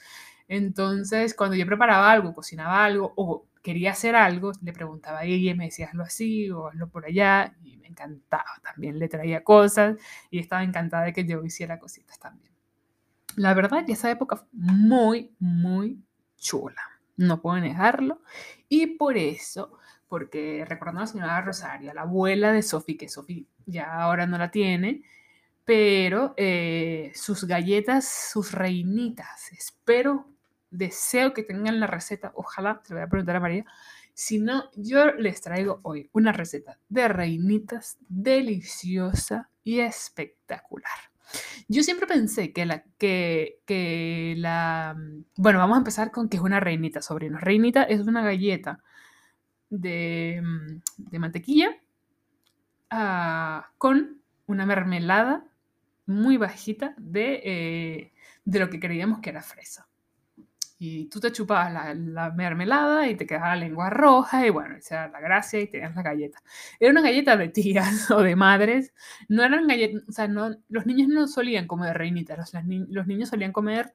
Entonces, 0.47 1.35
cuando 1.35 1.55
yo 1.55 1.65
preparaba 1.65 2.11
algo, 2.11 2.33
cocinaba 2.33 2.83
algo, 2.83 3.13
o 3.15 3.45
quería 3.61 3.91
hacer 3.91 4.15
algo, 4.15 4.51
le 4.63 4.73
preguntaba 4.73 5.19
a 5.19 5.23
ella 5.25 5.51
y 5.51 5.55
me 5.55 5.65
decía 5.65 5.87
hazlo 5.87 6.03
así 6.03 6.49
o 6.49 6.67
hazlo 6.67 6.89
por 6.89 7.05
allá 7.05 7.55
y 7.63 7.77
me 7.77 7.87
encantaba. 7.87 8.49
También 8.63 8.97
le 8.97 9.07
traía 9.07 9.43
cosas 9.43 9.97
y 10.31 10.39
estaba 10.39 10.63
encantada 10.63 11.03
de 11.03 11.13
que 11.13 11.25
yo 11.25 11.43
hiciera 11.43 11.77
cositas 11.77 12.17
también. 12.19 12.51
La 13.35 13.53
verdad 13.53 13.85
que 13.85 13.93
esa 13.93 14.09
época 14.09 14.37
fue 14.37 14.47
muy, 14.51 15.35
muy 15.39 16.03
chula. 16.37 16.81
No 17.15 17.41
puedo 17.41 17.59
negarlo. 17.59 18.21
Y 18.67 18.87
por 18.97 19.17
eso, 19.17 19.77
porque 20.09 20.65
recordando 20.67 21.01
a 21.01 21.03
la 21.03 21.07
señora 21.07 21.41
Rosario, 21.41 21.93
la 21.93 22.01
abuela 22.01 22.51
de 22.51 22.63
Sofi, 22.63 22.97
que 22.97 23.07
Sofi 23.07 23.47
ya 23.65 24.01
ahora 24.01 24.25
no 24.25 24.37
la 24.37 24.51
tiene, 24.51 25.03
pero 25.63 26.33
eh, 26.35 27.11
sus 27.13 27.45
galletas, 27.45 28.29
sus 28.33 28.51
reinitas, 28.51 29.51
espero 29.51 30.25
deseo 30.71 31.33
que 31.33 31.43
tengan 31.43 31.79
la 31.79 31.87
receta, 31.87 32.31
ojalá, 32.35 32.81
se 32.83 32.93
lo 32.93 32.99
voy 32.99 33.05
a 33.05 33.09
preguntar 33.09 33.35
a 33.35 33.39
María. 33.39 33.65
Si 34.13 34.39
no, 34.39 34.69
yo 34.75 35.13
les 35.13 35.41
traigo 35.41 35.79
hoy 35.83 36.09
una 36.11 36.31
receta 36.31 36.77
de 36.89 37.07
reinitas 37.07 37.97
deliciosa 38.09 39.49
y 39.63 39.79
espectacular. 39.79 40.91
Yo 41.67 41.83
siempre 41.83 42.07
pensé 42.07 42.51
que 42.51 42.65
la, 42.65 42.83
que, 42.97 43.59
que 43.65 44.33
la, 44.37 44.97
bueno, 45.37 45.59
vamos 45.59 45.75
a 45.75 45.79
empezar 45.79 46.11
con 46.11 46.27
que 46.27 46.37
es 46.37 46.43
una 46.43 46.59
reinita, 46.59 47.01
sobrino. 47.01 47.37
Reinita 47.37 47.83
es 47.83 48.01
una 48.01 48.23
galleta 48.23 48.83
de, 49.69 50.41
de 50.97 51.19
mantequilla 51.19 51.75
ah, 52.89 53.71
con 53.77 54.21
una 54.47 54.65
mermelada 54.65 55.45
muy 56.05 56.37
bajita 56.37 56.95
de, 56.97 57.41
eh, 57.43 58.13
de 58.43 58.59
lo 58.59 58.69
que 58.69 58.79
creíamos 58.79 59.19
que 59.19 59.29
era 59.29 59.43
fresa 59.43 59.87
Y 60.79 61.05
tú 61.05 61.19
te 61.19 61.31
chupabas 61.31 61.71
la, 61.71 61.93
la 61.93 62.31
mermelada 62.31 63.07
y 63.07 63.15
te 63.15 63.27
quedaba 63.27 63.49
la 63.49 63.57
lengua 63.57 63.91
roja 63.91 64.45
y 64.47 64.49
bueno, 64.49 64.75
esa 64.77 64.95
era 64.95 65.07
la 65.09 65.19
gracia 65.19 65.59
y 65.59 65.67
tenías 65.67 65.95
la 65.95 66.01
galleta. 66.01 66.41
Era 66.79 66.91
una 66.91 67.01
galleta 67.01 67.37
de 67.37 67.49
tías 67.49 68.09
o 68.11 68.21
de 68.23 68.35
madres. 68.35 68.93
No 69.27 69.43
eran 69.43 69.67
galletas, 69.67 70.29
no, 70.29 70.55
los 70.69 70.85
niños 70.87 71.09
no 71.09 71.27
solían 71.27 71.67
comer 71.67 71.97
reinitas, 71.97 72.53
los, 72.53 73.07
niños 73.07 73.29
solían 73.29 73.51
comer 73.51 73.93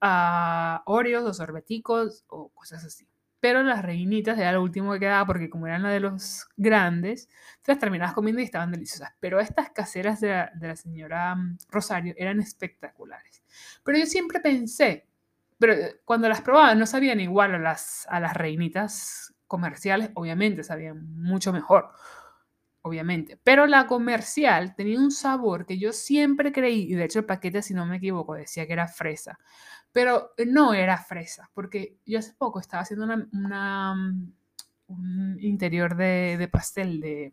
ah, 0.00 0.82
Oreos 0.86 1.24
o 1.24 1.34
sorbeticos 1.34 2.24
o 2.28 2.50
cosas 2.50 2.84
así. 2.84 3.09
Pero 3.40 3.62
las 3.62 3.82
reinitas 3.82 4.38
era 4.38 4.52
lo 4.52 4.62
último 4.62 4.92
que 4.92 5.00
quedaba 5.00 5.26
porque 5.26 5.48
como 5.48 5.66
eran 5.66 5.82
las 5.82 5.92
de 5.92 6.00
los 6.00 6.46
grandes, 6.56 7.28
te 7.62 7.72
las 7.72 7.78
terminabas 7.78 8.14
comiendo 8.14 8.40
y 8.40 8.44
estaban 8.44 8.70
deliciosas. 8.70 9.12
Pero 9.18 9.40
estas 9.40 9.70
caseras 9.70 10.20
de 10.20 10.28
la, 10.28 10.52
de 10.54 10.68
la 10.68 10.76
señora 10.76 11.34
mm, 11.34 11.58
Rosario 11.70 12.14
eran 12.16 12.40
espectaculares. 12.40 13.42
Pero 13.82 13.98
yo 13.98 14.06
siempre 14.06 14.40
pensé, 14.40 15.06
pero 15.58 15.74
eh, 15.74 16.00
cuando 16.04 16.28
las 16.28 16.40
probaba 16.40 16.74
no 16.74 16.86
sabían 16.86 17.20
igual 17.20 17.54
a 17.54 17.58
las, 17.58 18.06
a 18.10 18.18
las 18.18 18.34
reinitas 18.34 19.34
comerciales, 19.46 20.10
obviamente 20.14 20.64
sabían 20.64 21.04
mucho 21.16 21.52
mejor, 21.52 21.90
obviamente. 22.82 23.38
Pero 23.42 23.66
la 23.66 23.86
comercial 23.86 24.74
tenía 24.74 24.98
un 24.98 25.10
sabor 25.10 25.66
que 25.66 25.78
yo 25.78 25.92
siempre 25.92 26.52
creí, 26.52 26.90
y 26.90 26.94
de 26.94 27.04
hecho 27.04 27.18
el 27.20 27.26
paquete, 27.26 27.62
si 27.62 27.74
no 27.74 27.84
me 27.84 27.96
equivoco, 27.96 28.34
decía 28.34 28.66
que 28.66 28.72
era 28.72 28.88
fresa, 28.88 29.38
pero 29.92 30.32
no 30.46 30.74
era 30.74 30.98
fresa, 30.98 31.50
porque 31.54 31.98
yo 32.06 32.18
hace 32.18 32.32
poco 32.34 32.60
estaba 32.60 32.82
haciendo 32.82 33.04
una, 33.32 33.94
mm, 33.94 34.32
un 34.88 35.36
interior 35.40 35.96
de, 35.96 36.48
pastel 36.50 37.00
de, 37.00 37.32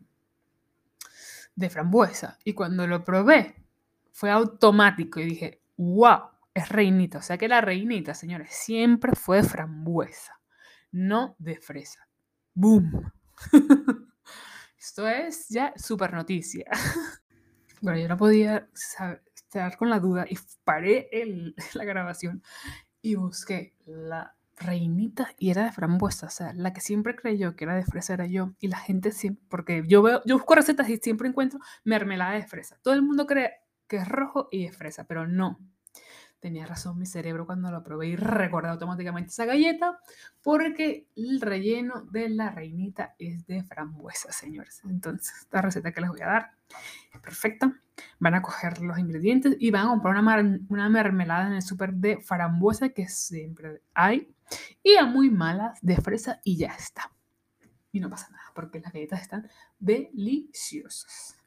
de 1.54 1.70
frambuesa, 1.70 2.38
y 2.44 2.52
cuando 2.54 2.86
lo 2.86 3.04
probé, 3.04 3.56
fue 4.12 4.30
automático 4.30 5.20
y 5.20 5.24
dije, 5.26 5.62
wow, 5.76 6.22
es 6.54 6.68
reinita. 6.68 7.18
O 7.18 7.22
sea 7.22 7.38
que 7.38 7.48
la 7.48 7.60
reinita, 7.60 8.14
señores, 8.14 8.50
siempre 8.50 9.12
fue 9.14 9.38
de 9.42 9.48
frambuesa, 9.48 10.40
no 10.92 11.36
de 11.38 11.56
fresa. 11.60 12.08
¡Boom! 12.54 13.12
Esto 14.78 15.06
es 15.08 15.48
ya 15.48 15.72
super 15.76 16.12
noticia. 16.12 16.66
Bueno, 17.80 18.00
yo 18.00 18.08
no 18.08 18.16
podía 18.16 18.68
sab- 18.74 19.20
estar 19.48 19.76
con 19.76 19.90
la 19.90 20.00
duda 20.00 20.26
y 20.28 20.38
paré 20.64 21.08
el- 21.12 21.54
la 21.74 21.84
grabación 21.84 22.42
y 23.02 23.14
busqué 23.16 23.74
la 23.86 24.34
reinita 24.56 25.30
y 25.38 25.50
era 25.50 25.64
de 25.64 25.72
frambuesa, 25.72 26.26
o 26.26 26.30
sea, 26.30 26.52
la 26.54 26.72
que 26.72 26.80
siempre 26.80 27.14
creyó 27.16 27.54
que 27.56 27.64
era 27.64 27.76
de 27.76 27.84
fresa 27.84 28.14
era 28.14 28.26
yo 28.26 28.54
y 28.60 28.68
la 28.68 28.78
gente 28.78 29.12
siempre, 29.12 29.44
porque 29.48 29.84
yo 29.86 30.02
veo, 30.02 30.22
yo 30.26 30.36
busco 30.36 30.54
recetas 30.56 30.88
y 30.88 30.96
siempre 30.98 31.28
encuentro 31.28 31.60
mermelada 31.84 32.32
de 32.34 32.44
fresa. 32.46 32.78
Todo 32.82 32.94
el 32.94 33.02
mundo 33.02 33.26
cree 33.26 33.52
que 33.88 33.96
es 33.98 34.08
rojo 34.08 34.48
y 34.50 34.64
es 34.66 34.76
fresa, 34.76 35.04
pero 35.06 35.26
no. 35.28 35.58
Tenía 36.40 36.66
razón 36.66 36.98
mi 36.98 37.06
cerebro 37.06 37.46
cuando 37.46 37.70
lo 37.70 37.82
probé 37.82 38.08
y 38.08 38.16
recordé 38.16 38.68
automáticamente 38.68 39.30
esa 39.30 39.44
galleta 39.44 39.98
porque 40.40 41.08
el 41.16 41.40
relleno 41.40 42.02
de 42.02 42.28
la 42.28 42.50
reinita 42.50 43.16
es 43.18 43.44
de 43.46 43.64
frambuesa, 43.64 44.30
señores. 44.30 44.80
Entonces, 44.84 45.34
esta 45.40 45.62
receta 45.62 45.90
que 45.90 46.00
les 46.00 46.10
voy 46.10 46.20
a 46.20 46.26
dar 46.26 46.50
es 47.12 47.20
perfecta. 47.20 47.80
Van 48.20 48.34
a 48.34 48.42
coger 48.42 48.80
los 48.80 48.98
ingredientes 48.98 49.56
y 49.58 49.72
van 49.72 49.86
a 49.86 49.88
comprar 49.90 50.16
una, 50.16 50.60
una 50.68 50.88
mermelada 50.88 51.48
en 51.48 51.54
el 51.54 51.62
súper 51.62 51.94
de 51.94 52.20
frambuesa 52.20 52.90
que 52.90 53.08
siempre 53.08 53.82
hay 53.92 54.32
y 54.82 54.94
a 54.96 55.06
muy 55.06 55.30
malas 55.30 55.78
de 55.82 55.96
fresa 55.96 56.40
y 56.44 56.56
ya 56.56 56.68
está. 56.68 57.12
Y 57.90 58.00
no 58.00 58.10
pasa 58.10 58.28
nada 58.30 58.44
porque 58.54 58.80
las 58.80 58.92
galletas 58.92 59.22
están 59.22 59.48
deliciosas. 59.78 61.37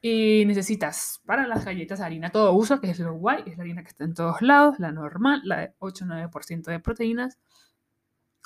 Y 0.00 0.44
necesitas 0.46 1.20
para 1.26 1.46
las 1.46 1.64
galletas 1.64 2.00
harina 2.00 2.30
todo 2.30 2.52
uso, 2.52 2.80
que 2.80 2.90
es 2.90 2.98
lo 3.00 3.14
guay, 3.14 3.42
es 3.46 3.56
la 3.56 3.64
harina 3.64 3.82
que 3.82 3.88
está 3.88 4.04
en 4.04 4.14
todos 4.14 4.42
lados, 4.42 4.78
la 4.78 4.92
normal, 4.92 5.40
la 5.44 5.58
de 5.58 5.74
8-9% 5.78 6.70
de 6.70 6.78
proteínas, 6.78 7.38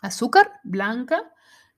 azúcar 0.01 0.51
blanca, 0.65 1.23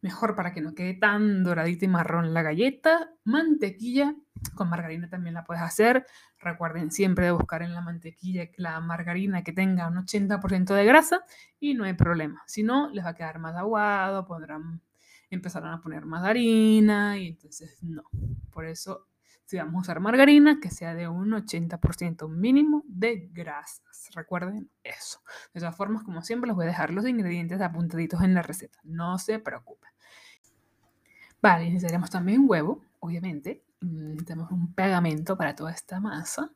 mejor 0.00 0.37
para 0.37 0.52
que 0.52 0.61
no 0.61 0.75
quede 0.75 0.95
tan 0.95 1.43
doradita 1.43 1.87
y 1.87 1.88
marrón 1.88 2.35
la 2.35 2.43
galleta, 2.43 3.11
mantequilla, 3.25 4.14
con 4.54 4.69
margarina 4.69 5.09
también 5.09 5.35
la 5.35 5.45
puedes 5.45 5.62
hacer. 5.62 6.07
Recuerden 6.38 6.93
siempre 6.93 7.25
de 7.25 7.31
buscar 7.33 7.62
en 7.62 7.73
la 7.73 7.81
mantequilla 7.81 8.50
la 8.59 8.81
margarina 8.81 9.43
que 9.43 9.52
tenga 9.52 9.88
un 9.88 9.97
80% 9.97 10.75
de 10.75 10.85
grasa 10.85 11.25
y 11.59 11.73
no 11.73 11.85
hay 11.85 11.95
problema. 11.95 12.43
Si 12.47 12.62
no, 12.62 12.90
les 12.90 13.04
va 13.04 13.11
a 13.11 13.14
quedar 13.14 13.38
más 13.38 13.57
aguado, 13.57 14.26
podrán 14.26 14.83
empezar 15.31 15.66
a 15.66 15.81
poner 15.81 16.04
más 16.04 16.23
harina 16.23 17.19
y 17.19 17.28
entonces 17.28 17.83
no. 17.83 18.04
Por 18.50 18.66
eso 18.66 19.09
si 19.46 19.58
vamos 19.58 19.74
a 19.74 19.80
usar 19.80 20.00
margarina, 20.00 20.58
que 20.60 20.70
sea 20.70 20.94
de 20.94 21.08
un 21.08 21.30
80% 21.32 22.28
mínimo 22.28 22.82
de 22.86 23.28
grasas. 23.32 24.10
Recuerden 24.14 24.70
eso. 24.82 25.20
De 25.52 25.60
todas 25.60 25.76
formas, 25.76 26.02
como 26.02 26.22
siempre, 26.22 26.48
les 26.48 26.56
voy 26.56 26.64
a 26.64 26.68
dejar 26.68 26.92
los 26.92 27.06
ingredientes 27.06 27.60
apuntaditos 27.60 28.22
en 28.22 28.34
la 28.34 28.42
receta. 28.42 28.78
No 28.84 29.18
se 29.18 29.38
preocupen. 29.38 29.90
Vale, 31.42 31.66
necesitaremos 31.66 32.08
también 32.08 32.44
huevo, 32.48 32.82
obviamente. 33.00 33.62
Necesitamos 33.80 34.50
un 34.50 34.72
pegamento 34.72 35.36
para 35.36 35.54
toda 35.54 35.72
esta 35.72 36.00
masa. 36.00 36.50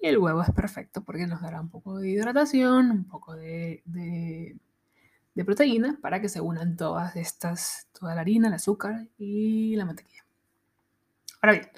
Y 0.00 0.06
el 0.06 0.16
huevo 0.16 0.40
es 0.40 0.50
perfecto 0.50 1.04
porque 1.04 1.26
nos 1.26 1.42
dará 1.42 1.60
un 1.60 1.68
poco 1.68 1.98
de 1.98 2.08
hidratación, 2.08 2.90
un 2.90 3.04
poco 3.04 3.36
de, 3.36 3.82
de, 3.84 4.56
de 5.34 5.44
proteína 5.44 5.98
para 6.00 6.22
que 6.22 6.30
se 6.30 6.40
unan 6.40 6.78
todas 6.78 7.16
estas, 7.16 7.88
toda 7.92 8.14
la 8.14 8.22
harina, 8.22 8.48
el 8.48 8.54
azúcar 8.54 9.08
y 9.18 9.76
la 9.76 9.84
mantequilla. 9.84 10.24
Ahora 11.42 11.52
bien, 11.52 11.68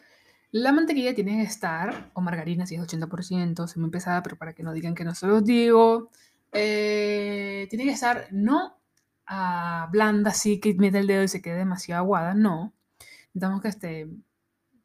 la 0.52 0.73
mantequilla 0.73 1.14
tiene 1.14 1.38
que 1.38 1.42
estar, 1.42 2.11
o 2.14 2.21
margarina 2.21 2.66
si 2.66 2.76
es 2.76 2.82
80%, 2.82 3.66
semi 3.66 3.90
pesada, 3.90 4.23
pero 4.23 4.37
para 4.37 4.54
que 4.54 4.62
no 4.62 4.73
digan 4.73 4.94
que 4.94 5.04
no 5.04 5.14
se 5.14 5.26
los 5.26 5.44
digo, 5.44 6.11
eh, 6.52 7.66
tiene 7.71 7.85
que 7.85 7.92
estar 7.92 8.28
no 8.32 8.78
blanda, 9.90 10.30
así 10.30 10.61
que 10.61 10.75
mete 10.75 10.99
el 10.99 11.06
dedo 11.06 11.23
y 11.23 11.28
se 11.28 11.40
quede 11.42 11.56
demasiado 11.56 12.02
aguada, 12.02 12.35
no. 12.35 12.75
Necesitamos 13.35 13.62
que 13.62 13.68
esté 13.68 14.09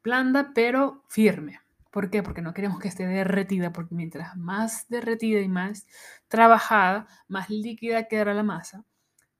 blanda, 0.02 0.52
pero 0.54 1.04
firme. 1.08 1.60
¿Por 1.90 2.10
qué? 2.10 2.22
Porque 2.22 2.42
no 2.42 2.54
queremos 2.54 2.78
que 2.80 2.88
esté 2.88 3.06
derretida, 3.06 3.72
porque 3.72 3.94
mientras 3.94 4.36
más 4.36 4.86
derretida 4.88 5.40
y 5.40 5.48
más 5.48 5.86
trabajada, 6.28 7.06
más 7.28 7.50
líquida 7.50 8.08
quedará 8.08 8.34
la 8.34 8.42
masa. 8.42 8.84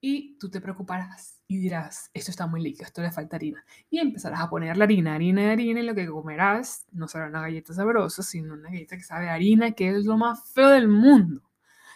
Y 0.00 0.38
tú 0.38 0.50
te 0.50 0.60
preocuparás 0.60 1.37
y 1.50 1.56
dirás, 1.56 2.10
esto 2.12 2.30
está 2.30 2.46
muy 2.46 2.62
líquido, 2.62 2.84
esto 2.84 3.00
le 3.00 3.10
falta 3.10 3.36
harina. 3.36 3.64
Y 3.88 3.98
empezarás 4.00 4.40
a 4.40 4.50
poner 4.50 4.76
la 4.76 4.84
harina, 4.84 5.14
harina 5.14 5.50
harina, 5.50 5.80
y 5.80 5.82
lo 5.82 5.94
que 5.94 6.06
comerás 6.06 6.86
no 6.92 7.08
será 7.08 7.28
una 7.28 7.40
galleta 7.40 7.72
sabrosa, 7.72 8.22
sino 8.22 8.52
una 8.52 8.68
galleta 8.68 8.98
que 8.98 9.02
sabe 9.02 9.30
harina, 9.30 9.72
que 9.72 9.88
es 9.88 10.04
lo 10.04 10.18
más 10.18 10.52
feo 10.52 10.68
del 10.68 10.88
mundo. 10.88 11.42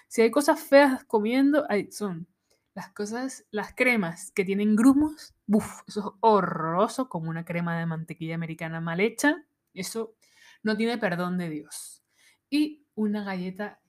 Si 0.09 0.23
hay 0.23 0.31
cosas 0.31 0.59
feas 0.59 1.05
comiendo, 1.05 1.67
son 1.91 2.27
las 2.75 2.89
cosas, 2.95 3.45
las 3.51 3.75
cremas 3.75 4.33
que 4.33 4.47
tienen 4.47 4.75
grumos, 4.75 5.35
¡buf! 5.47 5.83
eso 5.87 6.01
es 6.01 6.19
horroroso, 6.21 7.11
como 7.11 7.29
una 7.29 7.45
crema 7.45 7.79
de 7.79 7.85
mantequilla 7.85 8.35
americana 8.35 8.81
mal 8.81 9.01
hecha. 9.01 9.45
Eso 9.75 10.15
no 10.63 10.79
tiene 10.79 10.97
perdón 10.97 11.37
de 11.37 11.51
Dios. 11.51 12.03
Y 12.49 12.87
una 12.95 13.23
galleta 13.23 13.82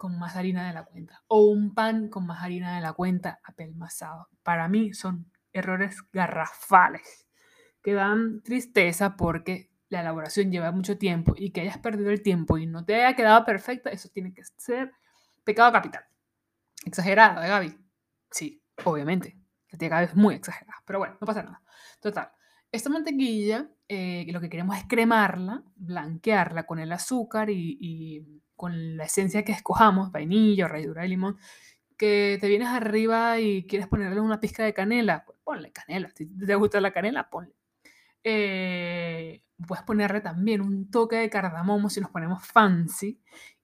con 0.00 0.18
más 0.18 0.34
harina 0.34 0.66
de 0.66 0.72
la 0.72 0.84
cuenta. 0.86 1.22
O 1.26 1.44
un 1.44 1.74
pan 1.74 2.08
con 2.08 2.26
más 2.26 2.42
harina 2.42 2.74
de 2.74 2.80
la 2.80 2.94
cuenta 2.94 3.38
apelmazado. 3.44 4.30
Para 4.42 4.66
mí 4.66 4.94
son 4.94 5.30
errores 5.52 5.98
garrafales 6.10 7.26
que 7.82 7.92
dan 7.92 8.42
tristeza 8.42 9.14
porque 9.14 9.70
la 9.90 10.00
elaboración 10.00 10.50
lleva 10.50 10.72
mucho 10.72 10.96
tiempo 10.96 11.34
y 11.36 11.50
que 11.50 11.60
hayas 11.60 11.76
perdido 11.76 12.08
el 12.10 12.22
tiempo 12.22 12.56
y 12.56 12.64
no 12.64 12.82
te 12.82 12.94
haya 12.94 13.14
quedado 13.14 13.44
perfecta, 13.44 13.90
eso 13.90 14.08
tiene 14.08 14.32
que 14.32 14.42
ser 14.56 14.90
pecado 15.44 15.70
capital. 15.70 16.06
Exagerado, 16.86 17.42
¿eh, 17.42 17.48
Gaby? 17.48 17.78
Sí, 18.30 18.62
obviamente. 18.86 19.36
La 19.70 19.78
tía 19.78 19.90
Gaby 19.90 20.04
es 20.06 20.16
muy 20.16 20.34
exagerada, 20.34 20.82
pero 20.86 21.00
bueno, 21.00 21.18
no 21.20 21.26
pasa 21.26 21.42
nada. 21.42 21.62
Total, 22.00 22.32
esta 22.72 22.88
mantequilla, 22.88 23.68
eh, 23.86 24.24
lo 24.30 24.40
que 24.40 24.48
queremos 24.48 24.78
es 24.78 24.84
cremarla, 24.88 25.62
blanquearla 25.76 26.64
con 26.64 26.78
el 26.78 26.90
azúcar 26.90 27.50
y, 27.50 27.76
y 27.78 28.40
con 28.60 28.98
la 28.98 29.04
esencia 29.04 29.42
que 29.42 29.52
escojamos, 29.52 30.12
vainilla 30.12 30.68
ralladura 30.68 31.00
de 31.00 31.08
limón, 31.08 31.38
que 31.96 32.36
te 32.42 32.46
vienes 32.46 32.68
arriba 32.68 33.40
y 33.40 33.66
quieres 33.66 33.88
ponerle 33.88 34.20
una 34.20 34.38
pizca 34.38 34.62
de 34.62 34.74
canela, 34.74 35.24
pues 35.24 35.38
ponle 35.42 35.72
canela. 35.72 36.10
Si 36.14 36.26
te 36.26 36.54
gusta 36.56 36.78
la 36.78 36.92
canela, 36.92 37.30
ponle. 37.30 37.54
Eh, 38.22 39.42
puedes 39.66 39.82
ponerle 39.84 40.20
también 40.20 40.60
un 40.60 40.90
toque 40.90 41.16
de 41.16 41.30
cardamomo 41.30 41.88
si 41.88 42.02
nos 42.02 42.10
ponemos 42.10 42.46
fancy 42.46 43.18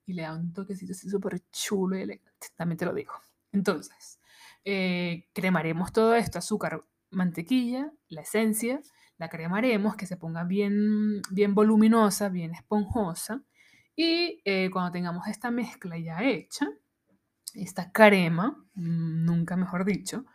y 0.07 0.15
le 0.15 0.23
da 0.23 0.35
un 0.35 0.55
toquecito 0.55 0.93
así 0.93 1.11
súper 1.11 1.43
chulo 1.53 1.99
y 1.99 2.01
elegante, 2.01 2.47
también 2.55 2.79
te 2.79 2.87
lo 2.87 2.95
digo. 2.95 3.13
Entonces, 3.53 4.19
eh, 4.65 5.29
cremaremos 5.35 5.93
todo 5.93 6.15
esto, 6.15 6.39
azúcar, 6.39 6.83
mantequilla, 7.11 7.93
la 8.09 8.23
esencia, 8.23 8.81
la 9.19 9.29
cremaremos 9.29 9.95
que 9.95 10.07
se 10.07 10.17
ponga 10.17 10.45
bien, 10.45 11.21
bien 11.31 11.55
voluminosa, 11.55 12.31
bien 12.31 12.55
esponjosa. 12.55 13.43
Y 13.97 14.43
eh, 14.45 14.69
cuando 14.71 14.93
tengamos 14.93 15.27
esta 15.27 15.51
mezcla 15.51 15.97
ya 15.99 16.23
hecha, 16.23 16.69
esta 17.55 17.91
crema, 17.91 18.63
mm, 18.75 19.25
nunca 19.25 19.57
mejor 19.57 19.87
dicho, 19.87 20.27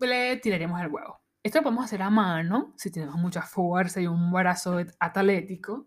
le 0.00 0.36
tiraremos 0.38 0.80
el 0.80 0.88
huevo. 0.88 1.20
Esto 1.42 1.58
lo 1.58 1.64
podemos 1.64 1.84
hacer 1.84 2.02
a 2.02 2.10
mano, 2.10 2.74
si 2.76 2.90
tenemos 2.90 3.16
mucha 3.16 3.42
fuerza 3.42 4.00
y 4.00 4.06
un 4.08 4.32
brazo 4.32 4.78
atlético, 4.98 5.86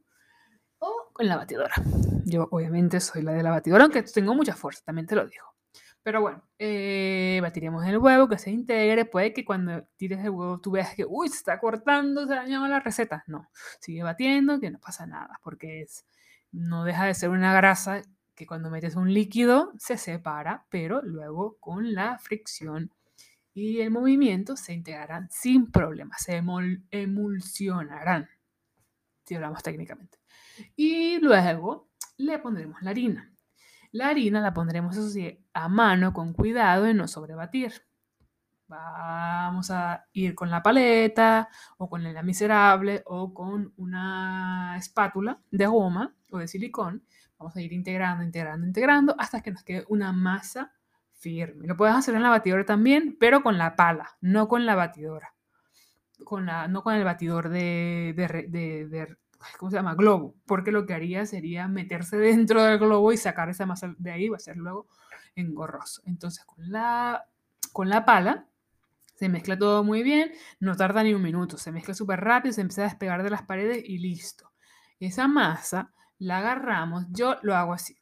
o 0.80 1.10
con 1.12 1.28
la 1.28 1.36
batidora. 1.36 1.76
Yo 2.26 2.48
obviamente 2.52 3.00
soy 3.02 3.24
la 3.24 3.34
de 3.34 3.44
la 3.44 3.52
batidora, 3.52 3.84
aunque 3.84 4.04
tengo 4.04 4.34
mucha 4.34 4.56
fuerza, 4.56 4.84
también 4.86 5.08
te 5.08 5.16
lo 5.16 5.28
digo. 5.28 5.46
Pero 6.04 6.22
bueno, 6.22 6.42
eh, 6.58 7.40
batiremos 7.42 7.86
el 7.86 7.98
huevo, 7.98 8.30
que 8.30 8.38
se 8.38 8.50
integre. 8.50 9.04
Puede 9.04 9.34
que 9.34 9.44
cuando 9.44 9.84
tires 9.98 10.24
el 10.24 10.30
huevo 10.30 10.62
tú 10.62 10.72
veas 10.72 10.96
que, 10.96 11.04
uy, 11.06 11.28
se 11.28 11.36
está 11.36 11.60
cortando, 11.60 12.26
se 12.26 12.34
dañado 12.36 12.66
la 12.68 12.80
receta. 12.80 13.26
No, 13.28 13.50
sigue 13.82 14.04
batiendo, 14.04 14.60
que 14.62 14.72
no 14.72 14.80
pasa 14.80 15.06
nada, 15.06 15.40
porque 15.44 15.82
es, 15.82 16.06
no 16.52 16.84
deja 16.84 17.06
de 17.06 17.14
ser 17.14 17.30
una 17.30 17.54
grasa 17.54 18.02
que 18.36 18.46
cuando 18.46 18.70
metes 18.70 18.96
un 18.96 19.14
líquido 19.14 19.74
se 19.78 19.98
separa, 19.98 20.66
pero 20.70 21.02
luego 21.02 21.58
con 21.60 21.94
la 21.94 22.18
fricción 22.20 22.92
y 23.54 23.82
el 23.82 23.90
movimiento 23.90 24.56
se 24.56 24.74
integrarán 24.74 25.28
sin 25.32 25.72
problemas, 25.72 26.22
se 26.22 26.42
emul- 26.42 26.84
emulsionarán, 26.92 28.30
si 29.26 29.36
hablamos 29.36 29.64
técnicamente. 29.64 30.20
Y 30.76 31.20
luego 31.20 31.90
le 32.18 32.38
pondremos 32.40 32.82
la 32.82 32.92
harina. 32.92 33.34
La 33.92 34.10
harina 34.10 34.42
la 34.42 34.54
pondremos 34.54 34.96
a 35.54 35.70
mano 35.70 36.14
con 36.14 36.34
cuidado 36.34 36.84
de 36.84 36.94
no 36.94 37.08
sobrebatir. 37.08 37.87
Vamos 38.68 39.72
a 39.72 40.06
ir 40.14 40.36
con 40.36 40.50
la 40.50 40.62
paleta 40.62 41.48
o 41.78 41.90
con 41.90 42.04
la 42.04 42.22
miserable 42.24 43.02
o 43.06 43.34
con 43.34 43.74
una 43.78 44.76
espátula 44.78 45.40
de 45.52 45.66
goma 45.68 46.14
o 46.32 46.38
de 46.40 46.48
silicón. 46.48 47.04
Vamos 47.40 47.56
a 47.56 47.62
ir 47.62 47.72
integrando, 47.74 48.24
integrando, 48.24 48.66
integrando 48.68 49.16
hasta 49.18 49.42
que 49.42 49.52
nos 49.52 49.64
quede 49.64 49.86
una 49.90 50.12
masa 50.12 50.74
firme. 51.14 51.68
Lo 51.68 51.78
puedes 51.78 51.96
hacer 51.96 52.16
en 52.16 52.24
la 52.24 52.30
batidora 52.30 52.66
también, 52.66 53.16
pero 53.20 53.42
con 53.42 53.58
la 53.58 53.76
pala, 53.76 54.18
no 54.22 54.48
con 54.48 54.66
la 54.66 54.76
batidora. 54.76 55.34
Con 56.24 56.46
la, 56.48 56.68
no 56.68 56.84
con 56.84 56.96
el 56.96 57.04
batidor 57.04 57.50
de, 57.50 58.14
de, 58.16 58.28
de- 58.50 58.88
de- 58.88 59.18
¿cómo 59.60 59.70
se 59.70 59.78
llama? 59.78 59.94
Globo, 59.96 60.36
porque 60.46 60.72
lo 60.72 60.86
que 60.86 60.94
haría 60.94 61.26
sería 61.26 61.68
meterse 61.68 62.18
dentro 62.18 62.64
del 62.64 62.80
globo 62.80 63.12
y 63.14 63.18
sacar 63.18 63.50
esa 63.50 63.66
masa 63.68 63.94
de 63.98 64.12
ahí, 64.12 64.28
va 64.30 64.38
a 64.38 64.40
ser 64.40 64.58
luego 64.58 64.88
engorroso. 65.36 66.02
Entonces 66.06 66.44
con 66.46 66.72
la, 66.72 67.26
con 67.72 67.90
la 67.90 68.04
pala 68.06 68.48
se 69.18 69.30
mezcla 69.30 69.58
todo 69.58 69.84
muy 69.84 70.04
bien, 70.04 70.32
no 70.60 70.76
tarda 70.76 71.04
ni 71.04 71.14
un 71.14 71.24
minuto, 71.24 71.58
se 71.58 71.72
mezcla 71.72 71.96
súper 71.96 72.22
rápido, 72.22 72.54
se 72.54 72.62
empieza 72.62 72.82
a 72.82 72.86
despegar 72.86 73.24
de 73.24 73.32
las 73.32 73.42
paredes 73.42 73.84
y 73.84 73.98
listo. 73.98 74.52
Esa 75.00 75.28
masa 75.28 75.92
la 76.20 76.38
agarramos, 76.38 77.06
yo 77.10 77.38
lo 77.42 77.56
hago 77.56 77.74
así. 77.74 77.98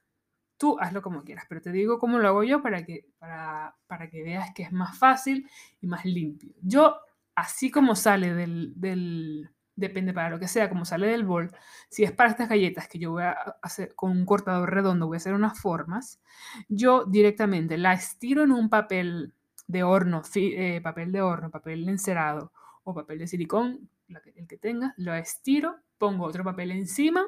Tú 0.58 0.78
hazlo 0.80 1.02
como 1.02 1.24
quieras, 1.24 1.46
pero 1.48 1.62
te 1.62 1.72
digo 1.72 2.00
cómo 2.00 2.20
lo 2.20 2.28
hago 2.28 2.44
yo 2.44 2.62
para 2.62 2.86
que, 2.86 3.08
para, 3.18 3.76
para 3.88 4.10
que 4.10 4.24
veas 4.24 4.54
que 4.54 4.64
es 4.64 4.74
más 4.74 4.98
fácil 4.98 5.50
y 5.80 5.88
más 5.88 6.04
limpio. 6.04 6.54
Yo, 6.62 6.98
así 7.34 7.72
como 7.72 7.96
sale 7.96 8.34
del, 8.34 8.74
del, 8.76 9.50
depende 9.76 10.14
para 10.14 10.30
lo 10.30 10.40
que 10.40 10.50
sea, 10.50 10.70
como 10.70 10.84
sale 10.84 11.08
del 11.08 11.24
bol, 11.24 11.50
si 11.90 12.04
es 12.04 12.12
para 12.12 12.30
estas 12.30 12.50
galletas 12.50 12.90
que 12.90 13.00
yo 13.00 13.12
voy 13.12 13.24
a 13.24 13.32
hacer 13.62 13.96
con 13.96 14.12
un 14.12 14.26
cortador 14.26 14.74
redondo, 14.74 15.08
voy 15.08 15.16
a 15.16 15.18
hacer 15.18 15.34
unas 15.34 15.60
formas, 15.60 16.22
yo 16.68 17.06
directamente 17.06 17.78
la 17.78 17.94
estiro 17.94 18.44
en 18.44 18.52
un 18.52 18.70
papel 18.70 19.34
de 19.68 19.84
horno, 19.84 20.22
eh, 20.36 20.82
papel 20.82 21.12
de 21.12 21.22
horno, 21.22 21.52
papel 21.52 21.88
encerado 21.90 22.52
o 22.84 22.94
papel 22.94 23.20
de 23.20 23.28
silicón, 23.28 23.90
el 24.08 24.48
que 24.48 24.58
tengas, 24.58 24.94
lo 24.98 25.14
estiro, 25.16 25.78
pongo 25.98 26.26
otro 26.26 26.44
papel 26.44 26.72
encima 26.72 27.26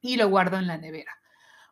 y 0.00 0.16
lo 0.16 0.28
guardo 0.28 0.56
en 0.58 0.66
la 0.66 0.78
nevera. 0.78 1.12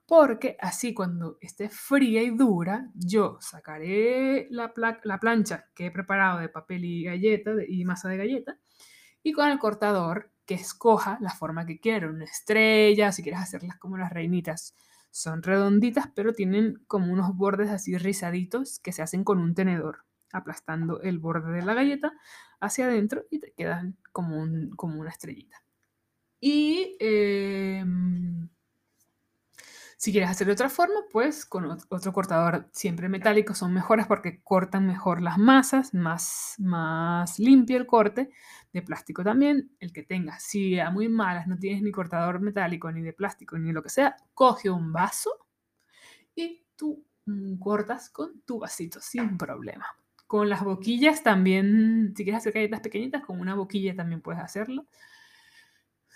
Porque 0.07 0.57
así 0.61 0.95
cuando 0.95 1.38
esté 1.40 1.68
fría 1.71 2.23
y 2.23 2.30
dura, 2.30 2.90
yo 2.95 3.38
sacaré 3.40 4.49
la, 4.50 4.75
pla- 4.75 5.00
la 5.04 5.18
plancha 5.21 5.66
que 5.75 5.87
he 5.87 5.90
preparado 5.90 6.40
de 6.40 6.49
papel 6.49 6.85
y 6.85 7.04
galleta 7.04 7.52
y 7.68 7.85
masa 7.85 8.09
de 8.09 8.18
galleta 8.18 8.59
y 9.23 9.33
con 9.33 9.49
el 9.49 9.59
cortador 9.59 10.33
que 10.47 10.54
escoja 10.54 11.18
la 11.21 11.30
forma 11.30 11.66
que 11.66 11.80
quiero, 11.80 12.11
una 12.11 12.25
estrella, 12.25 13.12
si 13.12 13.23
quieres 13.23 13.40
hacerlas 13.42 13.78
como 13.78 13.99
las 13.99 14.12
reinitas. 14.12 14.75
Son 15.10 15.42
redonditas, 15.42 16.08
pero 16.14 16.32
tienen 16.32 16.76
como 16.86 17.12
unos 17.12 17.36
bordes 17.36 17.70
así 17.70 17.96
rizaditos 17.98 18.78
que 18.80 18.92
se 18.92 19.02
hacen 19.02 19.24
con 19.24 19.38
un 19.38 19.54
tenedor, 19.54 20.04
aplastando 20.32 21.00
el 21.02 21.18
borde 21.18 21.52
de 21.52 21.62
la 21.64 21.74
galleta 21.74 22.12
hacia 22.60 22.86
adentro 22.86 23.24
y 23.30 23.40
te 23.40 23.52
quedan 23.52 23.96
como, 24.12 24.38
un- 24.40 24.70
como 24.76 25.00
una 25.00 25.10
estrellita. 25.10 25.62
Y 26.40 26.96
em, 27.00 28.48
si 29.98 30.12
quieres 30.12 30.30
hacer 30.30 30.46
de 30.48 30.54
otra 30.54 30.70
forma, 30.70 31.00
pues 31.12 31.46
con 31.46 31.66
ot- 31.66 31.87
otro 31.90 32.14
cortador 32.14 32.68
siempre 32.72 33.11
metálico 33.11 33.54
son 33.54 33.74
mejores 33.74 34.06
porque 34.06 34.40
cortan 34.42 34.87
mejor 34.87 35.22
las 35.22 35.38
masas, 35.38 35.94
más, 35.94 36.54
más 36.58 37.38
limpio 37.40 37.76
el 37.78 37.87
corte. 37.87 38.30
De 38.72 38.82
plástico 38.82 39.24
también, 39.24 39.72
el 39.80 39.92
que 39.92 40.04
tengas. 40.04 40.42
Si 40.44 40.80
a 40.80 40.90
muy 40.90 41.08
malas 41.11 41.48
no 41.48 41.58
tienes 41.58 41.82
ni 41.82 41.92
cortador 41.92 42.40
metálico, 42.40 42.92
ni 42.92 43.02
de 43.02 43.12
plástico, 43.14 43.58
ni 43.58 43.72
lo 43.72 43.82
que 43.82 43.90
sea, 43.90 44.16
coge 44.34 44.70
un 44.70 44.92
vaso 44.92 45.30
y 46.34 46.64
tú 46.76 47.04
mm, 47.26 47.56
cortas 47.58 48.11
con 48.11 48.40
tu 48.42 48.58
vasito 48.58 49.00
sin 49.00 49.37
problema. 49.38 49.87
Con 50.26 50.48
las 50.48 50.62
boquillas 50.62 51.22
también, 51.22 52.12
si 52.16 52.22
quieres 52.24 52.40
hacer 52.40 52.52
galletas 52.52 52.80
pequeñitas, 52.80 53.24
con 53.24 53.40
una 53.40 53.54
boquilla 53.54 53.94
también 53.96 54.20
puedes 54.20 54.42
hacerlo. 54.42 54.87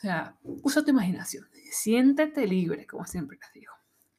Sea, 0.03 0.37
usa 0.43 0.83
tu 0.83 0.91
imaginación, 0.91 1.47
siéntete 1.71 2.45
libre, 2.45 2.89
como 2.89 3.05
siempre 3.05 3.39
les 3.41 3.53
digo. 3.53 3.73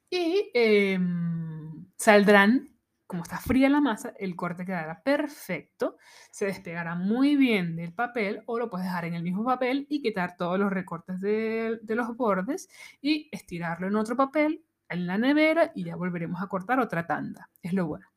Y 0.09 0.49
em, 0.53 1.87
saldrán, 1.97 2.73
como 3.05 3.23
está 3.23 3.37
fría 3.37 3.67
la 3.67 3.81
masa, 3.81 4.13
el 4.17 4.33
corte 4.37 4.65
quedará 4.65 5.03
perfecto, 5.03 5.97
se 6.31 6.45
despegará 6.45 6.95
muy 6.95 7.35
bien 7.35 7.75
del 7.75 7.93
papel 7.93 8.43
o 8.45 8.57
lo 8.57 8.69
puedes 8.69 8.87
dejar 8.87 9.03
en 9.03 9.15
el 9.15 9.23
mismo 9.23 9.43
papel 9.43 9.85
y 9.89 10.01
quitar 10.01 10.37
todos 10.37 10.57
los 10.57 10.71
recortes 10.71 11.19
de, 11.19 11.79
de 11.81 11.95
los 11.95 12.15
bordes 12.15 12.69
y 13.01 13.27
estirarlo 13.33 13.87
en 13.87 13.97
otro 13.97 14.15
papel 14.15 14.63
en 14.87 15.05
la 15.05 15.17
nevera 15.17 15.73
y 15.75 15.83
ya 15.83 15.97
volveremos 15.97 16.41
a 16.41 16.47
cortar 16.47 16.79
otra 16.79 17.05
tanda. 17.05 17.49
Es 17.61 17.73
lo 17.73 17.87
bueno. 17.87 18.07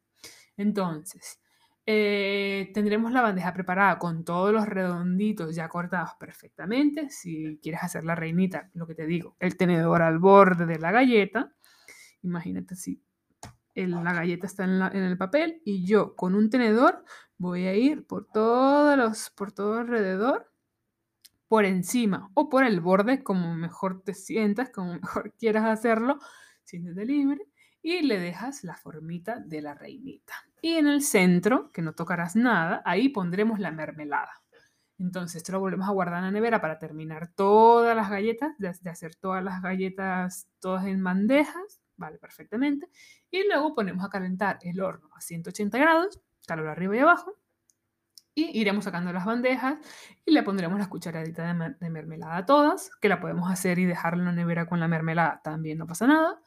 Entonces, 0.56 1.40
eh, 1.86 2.70
tendremos 2.74 3.12
la 3.12 3.22
bandeja 3.22 3.52
preparada 3.54 3.98
con 3.98 4.24
todos 4.24 4.52
los 4.52 4.66
redonditos 4.66 5.54
ya 5.54 5.68
cortados 5.68 6.10
perfectamente. 6.18 7.10
Si 7.10 7.60
quieres 7.62 7.84
hacer 7.84 8.04
la 8.04 8.16
reinita, 8.16 8.70
lo 8.74 8.86
que 8.86 8.96
te 8.96 9.06
digo, 9.06 9.36
el 9.38 9.56
tenedor 9.56 10.02
al 10.02 10.18
borde 10.18 10.66
de 10.66 10.78
la 10.80 10.90
galleta. 10.90 11.54
Imagínate 12.22 12.74
si 12.74 13.00
la 13.74 14.12
galleta 14.12 14.46
está 14.46 14.64
en 14.64 15.02
el 15.02 15.18
papel 15.18 15.62
y 15.64 15.86
yo 15.86 16.16
con 16.16 16.34
un 16.34 16.50
tenedor 16.50 17.04
voy 17.38 17.66
a 17.66 17.74
ir 17.74 18.06
por 18.06 18.26
todos 18.26 18.96
los, 18.96 19.30
por 19.30 19.52
todo 19.52 19.78
alrededor, 19.78 20.50
por 21.46 21.64
encima 21.64 22.30
o 22.34 22.48
por 22.48 22.64
el 22.64 22.80
borde, 22.80 23.22
como 23.22 23.54
mejor 23.54 24.02
te 24.02 24.14
sientas, 24.14 24.70
como 24.70 24.94
mejor 25.00 25.34
quieras 25.38 25.66
hacerlo, 25.66 26.18
siéntete 26.64 27.04
libre 27.04 27.46
y 27.82 28.02
le 28.02 28.18
dejas 28.18 28.64
la 28.64 28.76
formita 28.76 29.38
de 29.38 29.62
la 29.62 29.74
reinita. 29.74 30.34
Y 30.62 30.74
en 30.74 30.86
el 30.86 31.02
centro, 31.02 31.70
que 31.72 31.82
no 31.82 31.92
tocarás 31.94 32.36
nada, 32.36 32.82
ahí 32.84 33.08
pondremos 33.08 33.60
la 33.60 33.70
mermelada. 33.70 34.32
Entonces, 34.98 35.36
esto 35.36 35.52
lo 35.52 35.60
volvemos 35.60 35.88
a 35.88 35.92
guardar 35.92 36.18
en 36.18 36.24
la 36.24 36.30
nevera 36.30 36.60
para 36.60 36.78
terminar 36.78 37.28
todas 37.34 37.94
las 37.94 38.08
galletas, 38.08 38.56
de, 38.58 38.90
hacer 38.90 39.14
todas 39.14 39.44
las 39.44 39.60
galletas 39.60 40.48
todas 40.58 40.86
en 40.86 41.04
bandejas, 41.04 41.80
vale, 41.96 42.18
perfectamente. 42.18 42.88
Y 43.30 43.46
luego 43.46 43.74
ponemos 43.74 44.04
a 44.04 44.08
calentar 44.08 44.58
el 44.62 44.80
horno 44.80 45.10
a 45.14 45.20
180 45.20 45.76
grados, 45.78 46.20
calor 46.46 46.68
arriba 46.68 46.96
y 46.96 47.00
abajo, 47.00 47.36
y 48.34 48.58
iremos 48.58 48.84
sacando 48.84 49.12
las 49.12 49.24
bandejas 49.24 49.78
y 50.24 50.32
le 50.32 50.42
pondremos 50.42 50.78
las 50.78 50.88
cucharaditas 50.88 51.78
de 51.80 51.90
mermelada 51.90 52.36
a 52.36 52.46
todas, 52.46 52.90
que 53.00 53.08
la 53.08 53.20
podemos 53.20 53.50
hacer 53.50 53.78
y 53.78 53.86
dejarla 53.86 54.20
en 54.20 54.26
la 54.26 54.32
nevera 54.32 54.66
con 54.66 54.80
la 54.80 54.88
mermelada, 54.88 55.40
también 55.42 55.78
no 55.78 55.86
pasa 55.86 56.06
nada. 56.06 56.40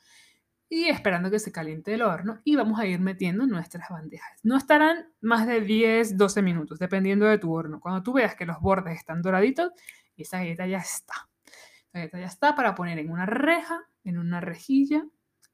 Y 0.69 0.85
esperando 0.85 1.31
que 1.31 1.39
se 1.39 1.51
caliente 1.51 1.93
el 1.95 2.03
horno 2.03 2.41
y 2.43 2.55
vamos 2.55 2.79
a 2.79 2.85
ir 2.85 2.99
metiendo 2.99 3.47
nuestras 3.47 3.89
bandejas. 3.89 4.39
No 4.43 4.55
estarán 4.55 5.11
más 5.19 5.47
de 5.47 5.61
10, 5.61 6.15
12 6.15 6.41
minutos, 6.43 6.77
dependiendo 6.77 7.25
de 7.25 7.39
tu 7.39 7.51
horno. 7.51 7.79
Cuando 7.79 8.03
tú 8.03 8.13
veas 8.13 8.35
que 8.35 8.45
los 8.45 8.59
bordes 8.59 8.97
están 8.97 9.21
doraditos, 9.21 9.71
esa 10.15 10.37
galleta 10.37 10.67
ya 10.67 10.77
está. 10.77 11.27
La 11.91 12.01
galleta 12.01 12.19
ya 12.19 12.27
está 12.27 12.55
para 12.55 12.75
poner 12.75 12.99
en 12.99 13.09
una 13.09 13.25
reja, 13.25 13.81
en 14.03 14.19
una 14.19 14.41
rejilla 14.41 15.03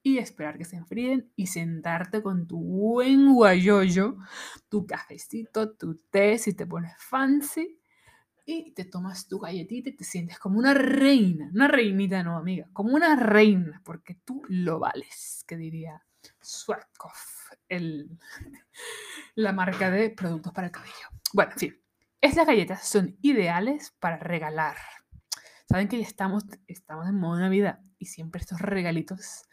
y 0.06 0.20
esperar 0.20 0.58
que 0.58 0.66
se 0.66 0.76
enfríen 0.76 1.32
y 1.36 1.48
sentarte 1.48 2.22
con 2.22 2.46
tu 2.46 2.60
buen 2.60 3.34
guayoyo, 3.34 4.18
tu 4.70 4.86
cafecito, 4.86 5.72
tu 5.72 5.96
té, 6.12 6.38
si 6.38 6.54
te 6.54 6.68
pones 6.68 6.94
fancy, 7.00 7.80
y 8.46 8.72
te 8.74 8.86
tomas 8.86 9.28
tu 9.28 9.40
galletita 9.40 9.90
y 9.90 9.96
te 9.96 10.04
sientes 10.04 10.38
como 10.38 10.60
una 10.60 10.74
reina, 10.74 11.50
una 11.54 11.68
reinita 11.68 12.24
no, 12.24 12.38
amiga, 12.38 12.68
como 12.74 12.96
una 12.96 13.16
reina, 13.16 13.82
porque 13.84 14.16
tú 14.24 14.44
lo 14.48 14.80
vales, 14.80 15.44
que 15.48 15.58
diría 15.58 16.04
Swatkov, 16.42 17.12
el, 17.68 18.20
la 19.36 19.52
marca 19.52 19.90
de 19.90 20.12
productos 20.12 20.54
para 20.54 20.68
el 20.68 20.72
cabello. 20.72 20.94
Bueno, 21.34 21.52
en 21.54 21.60
fin, 21.60 21.82
estas 22.22 22.46
galletas 22.46 22.88
son 22.88 23.18
ideales 23.22 23.96
para 24.00 24.18
regalar. 24.18 24.78
Saben 25.68 25.88
que 25.88 25.98
ya 25.98 26.06
estamos, 26.06 26.46
estamos 26.68 27.08
en 27.08 27.20
modo 27.20 27.40
Navidad 27.40 27.80
y 27.98 28.06
siempre 28.06 28.40
estos 28.40 28.60
regalitos 28.60 29.44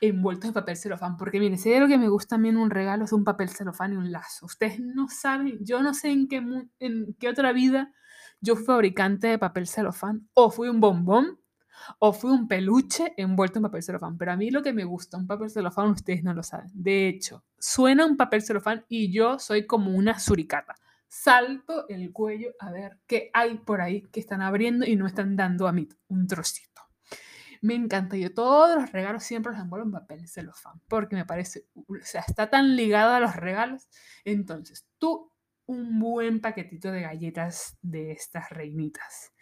envueltos 0.00 0.48
en 0.48 0.54
papel 0.54 0.76
celofán, 0.76 1.16
porque 1.16 1.40
miren, 1.40 1.58
si 1.58 1.70
hay 1.70 1.76
algo 1.76 1.88
que 1.88 1.98
me 1.98 2.08
gusta 2.08 2.36
a 2.36 2.38
un 2.38 2.70
regalo 2.70 3.04
es 3.04 3.12
un 3.12 3.24
papel 3.24 3.48
celofán 3.48 3.92
y 3.92 3.96
un 3.96 4.12
lazo. 4.12 4.46
Ustedes 4.46 4.78
no 4.78 5.08
saben, 5.08 5.58
yo 5.60 5.82
no 5.82 5.92
sé 5.94 6.10
en 6.10 6.28
qué, 6.28 6.42
en 6.78 7.16
qué 7.18 7.28
otra 7.28 7.52
vida 7.52 7.92
yo 8.40 8.54
fui 8.54 8.64
fabricante 8.64 9.28
de 9.28 9.38
papel 9.38 9.66
celofán 9.66 10.28
o 10.34 10.50
fui 10.50 10.68
un 10.68 10.80
bombón 10.80 11.40
o 11.98 12.12
fue 12.12 12.32
un 12.32 12.48
peluche 12.48 13.12
envuelto 13.16 13.58
en 13.58 13.64
papel 13.64 13.82
celofán. 13.82 14.16
Pero 14.18 14.32
a 14.32 14.36
mí 14.36 14.50
lo 14.50 14.62
que 14.62 14.72
me 14.72 14.84
gusta, 14.84 15.16
un 15.16 15.26
papel 15.26 15.50
celofán, 15.50 15.90
ustedes 15.90 16.22
no 16.22 16.34
lo 16.34 16.42
saben. 16.42 16.70
De 16.72 17.08
hecho, 17.08 17.44
suena 17.58 18.06
un 18.06 18.16
papel 18.16 18.42
celofán 18.42 18.84
y 18.88 19.12
yo 19.12 19.38
soy 19.38 19.66
como 19.66 19.90
una 19.90 20.18
suricata. 20.18 20.74
Salto 21.08 21.88
el 21.88 22.12
cuello 22.12 22.52
a 22.58 22.70
ver 22.70 22.98
qué 23.06 23.30
hay 23.32 23.58
por 23.58 23.80
ahí 23.80 24.02
que 24.12 24.20
están 24.20 24.42
abriendo 24.42 24.84
y 24.86 24.96
no 24.96 25.06
están 25.06 25.36
dando 25.36 25.68
a 25.68 25.72
mí 25.72 25.88
un 26.08 26.26
trocito. 26.26 26.82
Me 27.62 27.74
encanta. 27.74 28.16
Yo 28.16 28.34
todos 28.34 28.80
los 28.80 28.92
regalos 28.92 29.24
siempre 29.24 29.52
los 29.52 29.60
envuelvo 29.60 29.86
en 29.86 29.92
papel 29.92 30.28
celofán 30.28 30.80
porque 30.88 31.16
me 31.16 31.24
parece, 31.24 31.66
o 31.74 31.84
sea, 32.02 32.22
está 32.26 32.50
tan 32.50 32.76
ligado 32.76 33.14
a 33.14 33.20
los 33.20 33.34
regalos. 33.36 33.88
Entonces, 34.24 34.86
tú 34.98 35.32
un 35.66 35.98
buen 35.98 36.40
paquetito 36.40 36.92
de 36.92 37.02
galletas 37.02 37.76
de 37.82 38.12
estas 38.12 38.50
reinitas 38.50 39.32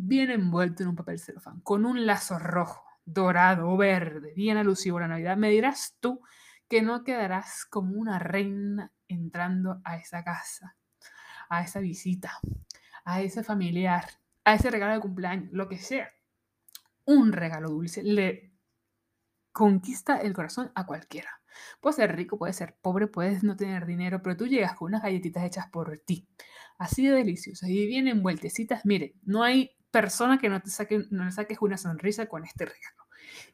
bien 0.00 0.30
envuelto 0.30 0.84
en 0.84 0.90
un 0.90 0.96
papel 0.96 1.18
celofán, 1.18 1.60
con 1.60 1.84
un 1.84 2.06
lazo 2.06 2.38
rojo, 2.38 2.84
dorado 3.04 3.68
o 3.68 3.76
verde, 3.76 4.32
bien 4.34 4.56
alusivo 4.56 4.98
a 4.98 5.02
la 5.02 5.08
Navidad, 5.08 5.36
me 5.36 5.50
dirás 5.50 5.96
tú 5.98 6.22
que 6.68 6.82
no 6.82 7.02
quedarás 7.02 7.64
como 7.64 7.98
una 7.98 8.20
reina 8.20 8.92
entrando 9.08 9.80
a 9.84 9.96
esa 9.96 10.22
casa, 10.22 10.76
a 11.48 11.62
esa 11.62 11.80
visita, 11.80 12.38
a 13.04 13.20
ese 13.20 13.42
familiar, 13.42 14.04
a 14.44 14.54
ese 14.54 14.70
regalo 14.70 14.94
de 14.94 15.00
cumpleaños, 15.00 15.52
lo 15.52 15.68
que 15.68 15.78
sea. 15.78 16.10
Un 17.04 17.32
regalo 17.32 17.70
dulce 17.70 18.02
le 18.02 18.52
conquista 19.52 20.18
el 20.18 20.34
corazón 20.34 20.70
a 20.74 20.86
cualquiera. 20.86 21.30
Puede 21.80 21.96
ser 21.96 22.14
rico, 22.14 22.38
puede 22.38 22.52
ser 22.52 22.76
pobre, 22.80 23.08
puedes 23.08 23.42
no 23.42 23.56
tener 23.56 23.86
dinero, 23.86 24.22
pero 24.22 24.36
tú 24.36 24.46
llegas 24.46 24.74
con 24.74 24.88
unas 24.88 25.02
galletitas 25.02 25.44
hechas 25.44 25.68
por 25.70 25.98
ti, 25.98 26.28
así 26.78 27.06
de 27.06 27.12
deliciosas 27.12 27.68
y 27.68 27.86
bien 27.86 28.08
envueltecitas. 28.08 28.84
Mire, 28.84 29.14
no 29.22 29.42
hay 29.42 29.70
persona 29.90 30.38
que 30.38 30.48
no 30.48 30.60
te 30.62 30.70
saque, 30.70 31.04
no 31.10 31.24
le 31.24 31.32
saques 31.32 31.58
una 31.60 31.76
sonrisa 31.76 32.26
con 32.26 32.44
este 32.44 32.66
regalo. 32.66 32.97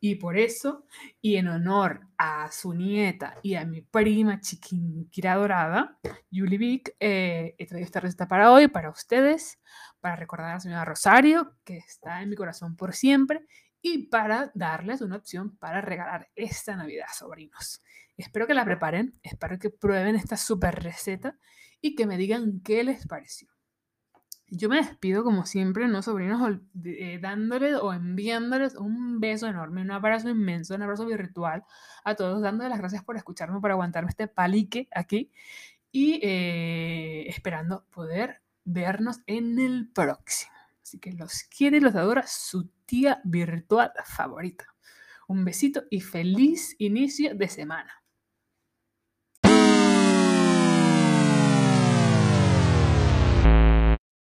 Y 0.01 0.17
por 0.17 0.39
eso, 0.39 0.87
y 1.21 1.37
en 1.37 1.49
honor 1.49 2.01
a 2.19 2.51
su 2.51 2.75
nieta 2.75 3.39
y 3.43 3.55
a 3.55 3.65
mi 3.65 3.83
prima 3.83 4.41
chiquinquira 4.41 5.35
dorada, 5.37 5.99
Julie 6.33 6.59
Vic, 6.59 6.97
eh, 7.01 7.55
he 7.59 7.67
traído 7.67 7.85
esta 7.85 8.01
receta 8.01 8.29
para 8.29 8.53
hoy, 8.53 8.69
para 8.69 8.91
ustedes, 8.91 9.59
para 10.01 10.17
recordar 10.17 10.51
a 10.51 10.55
la 10.55 10.61
señora 10.61 10.85
Rosario, 10.85 11.57
que 11.65 11.79
está 11.79 12.23
en 12.23 12.31
mi 12.31 12.37
corazón 12.37 12.77
por 12.77 12.95
siempre, 12.95 13.47
y 13.81 14.07
para 14.09 14.51
darles 14.55 15.03
una 15.03 15.17
opción 15.17 15.57
para 15.59 15.81
regalar 15.81 16.31
esta 16.35 16.75
Navidad, 16.75 17.07
sobrinos. 17.15 17.83
Espero 18.17 18.47
que 18.47 18.55
la 18.55 18.65
preparen, 18.65 19.13
espero 19.23 19.59
que 19.59 19.71
prueben 19.71 20.17
esta 20.17 20.37
super 20.37 20.83
receta 20.83 21.37
y 21.81 21.95
que 21.95 22.07
me 22.07 22.17
digan 22.17 22.61
qué 22.63 22.83
les 22.85 23.07
pareció. 23.07 23.54
Yo 24.57 24.69
me 24.69 24.77
despido 24.77 25.25
como 25.25 25.47
siempre, 25.47 25.89
¿no, 25.89 26.03
sobrinos? 26.03 26.61
Eh, 26.85 27.19
dándoles 27.21 27.77
o 27.77 27.93
enviándoles 27.93 28.77
un 28.77 29.21
beso 29.21 29.47
enorme, 29.49 29.83
un 29.83 29.91
abrazo 29.91 30.29
inmenso, 30.29 30.75
un 30.75 30.83
abrazo 30.83 31.07
virtual 31.07 31.65
a 32.05 32.15
todos, 32.15 32.43
dándoles 32.43 32.71
las 32.71 32.79
gracias 32.79 33.03
por 33.03 33.17
escucharme, 33.17 33.61
por 33.61 33.71
aguantarme 33.71 34.11
este 34.11 34.29
palique 34.29 34.89
aquí 34.95 35.31
y 35.91 36.21
eh, 36.23 37.27
esperando 37.29 37.87
poder 37.91 38.43
vernos 38.65 39.21
en 39.27 39.59
el 39.59 39.89
próximo. 39.89 40.53
Así 40.83 40.99
que 40.99 41.13
los 41.13 41.45
quiere 41.45 41.79
y 41.79 41.81
los 41.81 41.95
adora 41.97 42.25
su 42.27 42.69
tía 42.87 43.21
virtual 43.25 43.93
favorita. 44.05 44.67
Un 45.27 45.45
besito 45.45 45.85
y 45.91 46.01
feliz 46.01 46.77
inicio 46.79 47.35
de 47.35 47.49
semana. 47.49 48.04